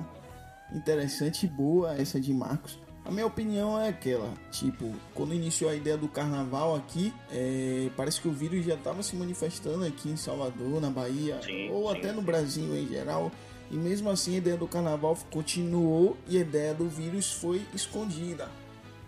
interessante 0.73 1.45
e 1.45 1.49
boa 1.49 1.95
essa 1.99 2.19
de 2.19 2.33
Marcos. 2.33 2.79
A 3.05 3.11
minha 3.11 3.27
opinião 3.27 3.79
é 3.79 3.89
aquela, 3.89 4.33
tipo, 4.51 4.91
quando 5.13 5.31
iniciou 5.31 5.69
a 5.69 5.75
ideia 5.75 5.95
do 5.95 6.07
carnaval 6.07 6.75
aqui, 6.75 7.13
é, 7.31 7.87
parece 7.95 8.19
que 8.19 8.27
o 8.27 8.31
vírus 8.31 8.65
já 8.65 8.73
estava 8.73 9.03
se 9.03 9.15
manifestando 9.15 9.85
aqui 9.85 10.09
em 10.09 10.17
Salvador, 10.17 10.81
na 10.81 10.89
Bahia, 10.89 11.39
Sim, 11.43 11.69
ou 11.69 11.91
sim, 11.91 11.99
até 11.99 12.11
no. 12.11 12.23
Brasil 12.23 12.75
em 12.75 12.87
geral. 12.87 13.31
E 13.69 13.75
mesmo 13.75 14.09
assim 14.09 14.33
a 14.33 14.37
ideia 14.37 14.57
do 14.57 14.67
carnaval 14.67 15.15
continuou 15.29 16.17
e 16.27 16.37
a 16.37 16.41
ideia 16.41 16.73
do 16.73 16.89
vírus 16.89 17.31
foi 17.31 17.61
escondida. 17.75 18.49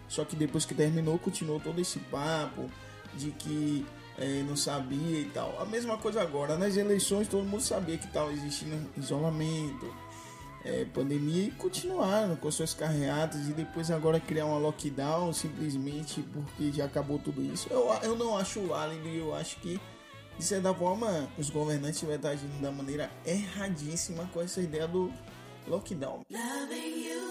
Só 0.08 0.24
que 0.24 0.36
depois 0.36 0.64
que 0.64 0.76
terminou, 0.76 1.18
continuou 1.18 1.60
todo 1.60 1.82
esse 1.82 1.98
papo 2.00 2.70
de 3.16 3.32
que 3.32 3.84
é, 4.18 4.44
não 4.48 4.56
sabia 4.56 5.20
e 5.20 5.26
tal. 5.26 5.60
A 5.60 5.66
mesma 5.66 5.98
coisa 5.98 6.22
agora, 6.22 6.56
nas 6.56 6.78
eleições 6.78 7.28
todo 7.28 7.44
mundo 7.44 7.62
sabia 7.62 7.98
que 7.98 8.06
estava 8.06 8.32
existindo 8.32 8.76
isolamento, 8.96 9.92
é, 10.68 10.86
pandemia 10.94 11.46
e 11.46 11.52
continuaram 11.52 12.36
com 12.36 12.52
suas 12.52 12.74
carreatas 12.74 13.48
e 13.48 13.54
depois 13.54 13.90
agora 13.90 14.20
criar 14.20 14.46
uma 14.46 14.58
lockdown 14.58 15.32
simplesmente 15.32 16.22
porque 16.34 16.72
já 16.72 16.86
acabou 16.86 17.18
tudo 17.18 17.42
isso. 17.42 17.68
Eu, 17.72 17.88
eu 18.04 18.16
não 18.18 18.38
acho 18.38 18.62
válido 18.68 19.08
e 19.08 19.18
eu 19.18 19.34
acho 19.34 19.58
que 19.58 19.80
de 20.38 20.44
certa 20.44 20.74
forma 20.74 21.28
os 21.38 21.50
governantes 21.50 22.04
estar 22.04 22.30
agindo 22.30 22.62
da 22.62 22.72
maneira 22.72 23.10
erradíssima 23.26 24.30
com 24.34 24.42
essa 24.42 24.62
ideia 24.62 24.88
do 24.88 25.12
lockdown. 25.68 26.22
Loving 26.30 27.08
you 27.08 27.27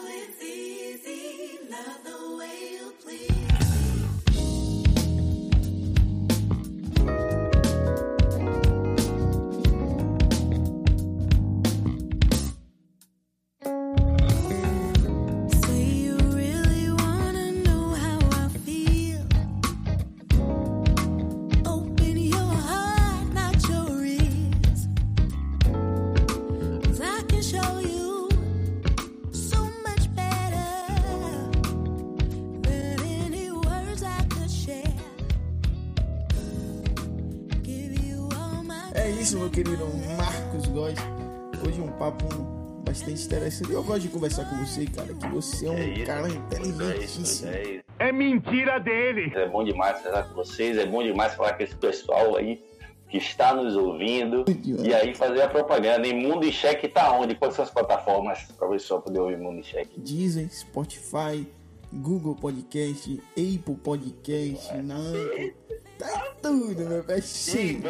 bastante 43.07 43.25
interessante. 43.25 43.73
Eu 43.73 43.83
gosto 43.83 44.01
de 44.03 44.09
conversar 44.09 44.45
com 44.49 44.57
você, 44.65 44.87
cara, 44.87 45.15
que 45.15 45.29
você 45.29 45.67
é 45.67 45.71
um 45.71 45.75
É 45.75 45.89
isso, 45.89 46.07
cara 46.07 46.27
É 46.27 46.29
isso, 46.29 46.39
inteligentíssimo. 46.39 47.51
é 47.51 47.63
isso. 47.63 47.85
É 47.99 48.13
mentira 48.13 48.79
dele. 48.79 49.33
É 49.35 49.49
bom 49.49 49.65
demais 49.65 50.01
falar 50.03 50.25
com 50.25 50.35
vocês, 50.35 50.77
é 50.77 50.87
bom 50.87 51.03
demais 51.03 51.35
falar 51.35 51.55
com 51.55 51.63
esse 51.63 51.75
pessoal 51.75 52.37
aí 52.37 52.63
que 53.09 53.19
está 53.19 53.55
nos 53.55 53.77
ouvindo. 53.77 54.45
E 54.83 54.93
aí 54.93 55.15
fazer 55.15 55.43
a 55.43 55.49
propaganda. 55.49 56.07
E 56.07 56.13
Mundo 56.13 56.45
em 56.45 56.53
Cheque 56.53 56.89
tá 56.89 57.13
onde? 57.13 57.35
Quais 57.37 57.55
são 57.55 57.65
as 57.65 57.71
plataformas 57.71 58.43
para 58.59 58.67
o 58.67 58.73
pessoal 58.73 59.01
poder 59.01 59.21
ouvir 59.21 59.39
Mundo 59.39 59.61
em 59.61 59.63
Cheque? 59.63 59.99
Deezer, 60.01 60.49
Spotify, 60.53 61.47
Google 61.93 62.35
Podcast, 62.35 63.23
Apple 63.31 63.77
Podcast, 63.83 64.77
Nanco. 64.79 65.55
Tá 65.99 66.27
em 66.27 66.41
tudo, 66.43 66.85
meu 66.87 67.03
velho. 67.03 67.23
Sim. 67.23 67.83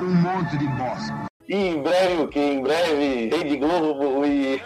Um 0.00 0.14
monte 0.14 0.56
de 0.56 0.66
bosta. 0.68 1.29
E 1.50 1.56
em 1.56 1.82
breve 1.82 2.22
o 2.22 2.28
que? 2.28 2.38
Em 2.38 2.62
breve, 2.62 3.28
Rede 3.28 3.56
Globo 3.56 4.24
e. 4.24 4.62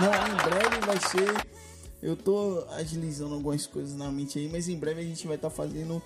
Não, 0.00 0.12
em 0.26 0.34
breve 0.42 0.80
vai 0.84 0.98
ser. 0.98 1.46
Eu 2.02 2.16
tô 2.16 2.66
agilizando 2.72 3.32
algumas 3.34 3.64
coisas 3.64 3.94
na 3.96 4.10
mente 4.10 4.40
aí, 4.40 4.48
mas 4.50 4.68
em 4.68 4.76
breve 4.76 5.02
a 5.02 5.04
gente 5.04 5.24
vai 5.24 5.36
estar 5.36 5.50
fazendo 5.50 6.02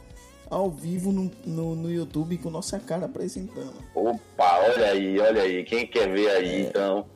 ao 0.51 0.71
vivo 0.71 1.11
no, 1.11 1.31
no, 1.47 1.75
no 1.75 1.91
YouTube 1.91 2.37
com 2.37 2.51
nossa 2.51 2.79
cara 2.79 3.07
apresentando. 3.07 3.73
Opa, 3.95 4.59
olha 4.59 4.91
aí, 4.91 5.19
olha 5.19 5.41
aí. 5.41 5.65
Quem 5.65 5.87
quer 5.87 6.13
ver 6.13 6.33
aí, 6.33 6.67
então? 6.67 7.07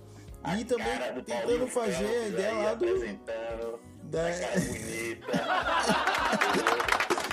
E 0.58 0.64
também 0.64 0.86
tentando 1.26 1.66
fazer 1.66 2.06
a 2.06 2.28
ideia 2.28 2.52
lá 2.54 2.72
do. 2.72 2.86
apresentando. 2.86 3.80
Da... 4.04 4.32
Cara 4.32 4.60
bonita. 4.60 5.32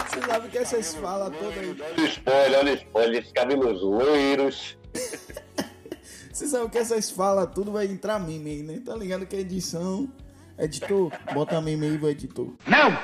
Você 0.09 0.21
sabe 0.21 0.49
que 0.49 0.57
essas 0.57 0.95
falas 0.95 1.33
todas 1.37 1.57
aí. 1.57 1.77
Olha 1.79 2.03
o 2.03 2.05
spoiler, 2.07 2.59
olha 2.59 2.71
o 2.73 2.75
spoiler. 2.75 3.21
Esses 3.21 3.31
cabelos 3.31 3.81
loiros. 3.81 4.77
Você 6.31 6.47
sabe 6.47 6.69
que 6.69 6.77
essas 6.77 7.09
falas 7.11 7.49
tudo 7.53 7.71
vai 7.71 7.85
entrar 7.85 8.17
meme 8.19 8.51
aí, 8.51 8.63
né? 8.63 8.81
Tá 8.85 8.95
ligado 8.95 9.25
que 9.25 9.35
a 9.35 9.39
edição. 9.39 10.09
Editor, 10.57 11.11
bota 11.33 11.59
meme 11.61 11.85
aí, 11.85 11.97
vai 11.97 12.11
editor. 12.11 12.53
Não! 12.67 12.97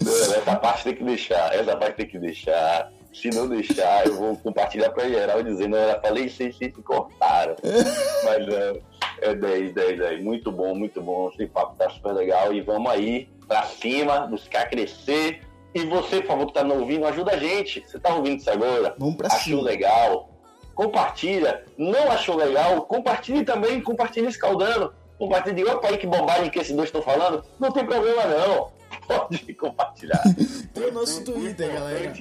Essa 0.00 0.56
parte 0.56 0.84
tem 0.84 0.94
que 0.94 1.04
deixar, 1.04 1.54
essa 1.54 1.76
parte 1.76 1.96
tem 1.96 2.06
que 2.06 2.18
deixar. 2.18 2.92
Se 3.12 3.30
não 3.30 3.48
deixar, 3.48 4.06
eu 4.06 4.16
vou 4.16 4.36
compartilhar 4.36 4.90
pra 4.90 5.08
geral 5.08 5.42
dizendo, 5.42 5.76
eu 5.76 6.00
falei 6.00 6.24
isso, 6.24 6.42
isso, 6.42 6.64
isso, 6.64 6.82
cortaram. 6.82 7.54
Mas 8.24 8.48
é, 8.48 8.80
é 9.20 9.34
10, 9.34 9.72
10, 9.72 9.98
10. 9.98 10.22
Muito 10.24 10.50
bom, 10.50 10.74
muito 10.74 11.00
bom. 11.00 11.30
Esse 11.30 11.46
papo 11.46 11.76
tá 11.76 11.88
super 11.90 12.12
legal. 12.12 12.52
E 12.52 12.60
vamos 12.60 12.90
aí 12.90 13.28
pra 13.46 13.62
cima, 13.64 14.26
buscar 14.26 14.68
crescer. 14.68 15.42
E 15.72 15.84
você, 15.86 16.20
por 16.20 16.26
favor, 16.26 16.46
que 16.48 16.54
tá 16.54 16.64
nos 16.64 16.78
ouvindo, 16.78 17.06
ajuda 17.06 17.32
a 17.32 17.36
gente. 17.36 17.84
Você 17.86 18.00
tá 18.00 18.14
ouvindo 18.14 18.40
isso 18.40 18.50
agora? 18.50 18.94
Vamos 18.98 19.16
pra 19.16 19.28
Achou 19.28 19.58
cima. 19.58 19.62
legal? 19.62 20.33
Compartilha. 20.74 21.64
Não 21.78 22.10
achou 22.10 22.36
legal? 22.36 22.82
Compartilhe 22.82 23.44
também. 23.44 23.80
Compartilhe 23.80 24.28
escaldando. 24.28 24.92
Compartilhe. 25.18 25.56
Diga, 25.56 25.76
opa 25.76 25.88
aí, 25.88 25.98
que 25.98 26.06
bobagem 26.06 26.50
que 26.50 26.58
esses 26.58 26.74
dois 26.74 26.88
estão 26.88 27.02
falando. 27.02 27.44
Não 27.58 27.70
tem 27.70 27.84
problema, 27.84 28.24
não. 28.24 28.72
Pode 29.06 29.54
compartilhar. 29.54 30.22
O 30.76 30.92
nosso 30.92 31.24
Twitter, 31.24 31.72
galera. 31.72 32.12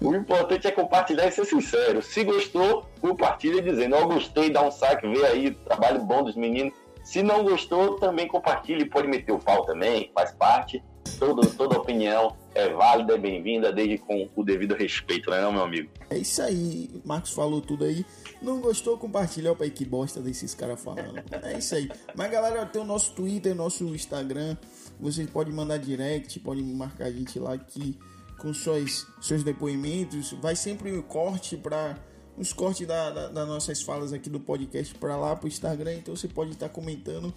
O 0.00 0.14
importante 0.14 0.66
é 0.66 0.70
compartilhar 0.70 1.26
e 1.26 1.32
ser 1.32 1.44
sincero. 1.46 2.02
Se 2.02 2.22
gostou, 2.22 2.86
compartilha 3.00 3.62
dizendo, 3.62 3.96
ó, 3.96 4.06
gostei, 4.06 4.50
dá 4.50 4.62
um 4.62 4.70
saque, 4.70 5.08
vê 5.08 5.24
aí, 5.26 5.50
trabalho 5.52 6.04
bom 6.04 6.22
dos 6.22 6.36
meninos. 6.36 6.74
Se 7.02 7.22
não 7.22 7.42
gostou, 7.42 7.96
também 7.98 8.28
compartilhe, 8.28 8.84
pode 8.84 9.08
meter 9.08 9.32
o 9.32 9.38
pau 9.38 9.64
também, 9.64 10.10
faz 10.14 10.32
parte. 10.32 10.82
Todo, 11.18 11.46
toda 11.54 11.78
opinião 11.78 12.36
é 12.54 12.68
válida, 12.68 13.14
é 13.14 13.18
bem-vinda, 13.18 13.72
desde 13.72 13.98
com 13.98 14.28
o 14.34 14.42
devido 14.44 14.74
respeito, 14.74 15.30
né, 15.30 15.40
não, 15.40 15.52
meu 15.52 15.62
amigo? 15.62 15.90
É 16.10 16.18
isso 16.18 16.42
aí, 16.42 16.90
Marcos 17.04 17.32
falou 17.32 17.60
tudo 17.60 17.84
aí. 17.84 18.04
Não 18.42 18.60
gostou? 18.60 18.96
Compartilha 18.98 19.52
o 19.52 19.56
pai 19.56 19.70
que 19.70 19.84
bosta 19.84 20.20
desses 20.20 20.54
caras 20.54 20.80
falando. 20.80 21.22
É 21.42 21.58
isso 21.58 21.74
aí. 21.74 21.88
Mas 22.14 22.30
galera, 22.30 22.64
tem 22.66 22.80
o 22.80 22.84
nosso 22.84 23.12
Twitter, 23.14 23.54
nosso 23.54 23.84
Instagram. 23.94 24.56
Vocês 25.00 25.28
podem 25.30 25.52
mandar 25.54 25.78
direct, 25.78 26.38
podem 26.40 26.64
marcar 26.64 27.06
a 27.06 27.12
gente 27.12 27.38
lá 27.38 27.54
aqui 27.54 27.98
com 28.38 28.52
suas, 28.52 29.06
seus 29.20 29.42
depoimentos. 29.42 30.32
Vai 30.40 30.54
sempre 30.56 30.92
um 30.92 31.02
corte 31.02 31.56
para 31.56 31.96
uns 32.38 32.52
cortes 32.52 32.86
da, 32.86 33.10
da- 33.10 33.28
das 33.28 33.48
nossas 33.48 33.82
falas 33.82 34.12
aqui 34.12 34.28
do 34.28 34.38
podcast 34.40 34.94
para 34.96 35.16
lá 35.16 35.34
pro 35.36 35.48
Instagram. 35.48 35.94
Então 35.94 36.14
você 36.14 36.28
pode 36.28 36.50
estar 36.52 36.68
comentando, 36.68 37.32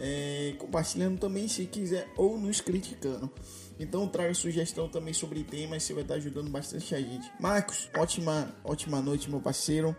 é, 0.00 0.54
compartilhando 0.58 1.18
também 1.18 1.48
se 1.48 1.66
quiser 1.66 2.08
ou 2.16 2.38
nos 2.38 2.60
criticando. 2.60 3.30
Então 3.78 4.06
traga 4.06 4.32
sugestão 4.34 4.88
também 4.88 5.12
sobre 5.12 5.42
temas, 5.42 5.82
você 5.82 5.92
vai 5.92 6.02
estar 6.02 6.14
ajudando 6.14 6.48
bastante 6.50 6.94
a 6.94 7.00
gente. 7.00 7.30
Marcos, 7.40 7.90
ótima, 7.96 8.54
ótima 8.64 9.00
noite, 9.00 9.28
meu 9.30 9.40
parceiro. 9.40 9.94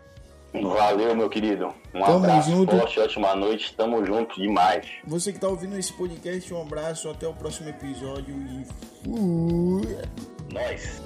Valeu, 0.62 1.14
meu 1.14 1.28
querido. 1.28 1.66
Um 1.94 2.00
Tamo 2.00 2.16
abraço 2.16 2.50
junto. 2.50 2.76
forte, 2.76 3.00
ótima 3.00 3.34
noite. 3.34 3.74
Tamo 3.74 4.04
junto 4.06 4.40
demais. 4.40 4.86
Você 5.06 5.32
que 5.32 5.38
tá 5.38 5.48
ouvindo 5.48 5.76
esse 5.78 5.92
podcast, 5.92 6.52
um 6.54 6.62
abraço, 6.62 7.10
até 7.10 7.28
o 7.28 7.34
próximo 7.34 7.68
episódio 7.68 8.34
e 8.34 8.64
fui. 9.04 9.98
Nós. 10.52 11.02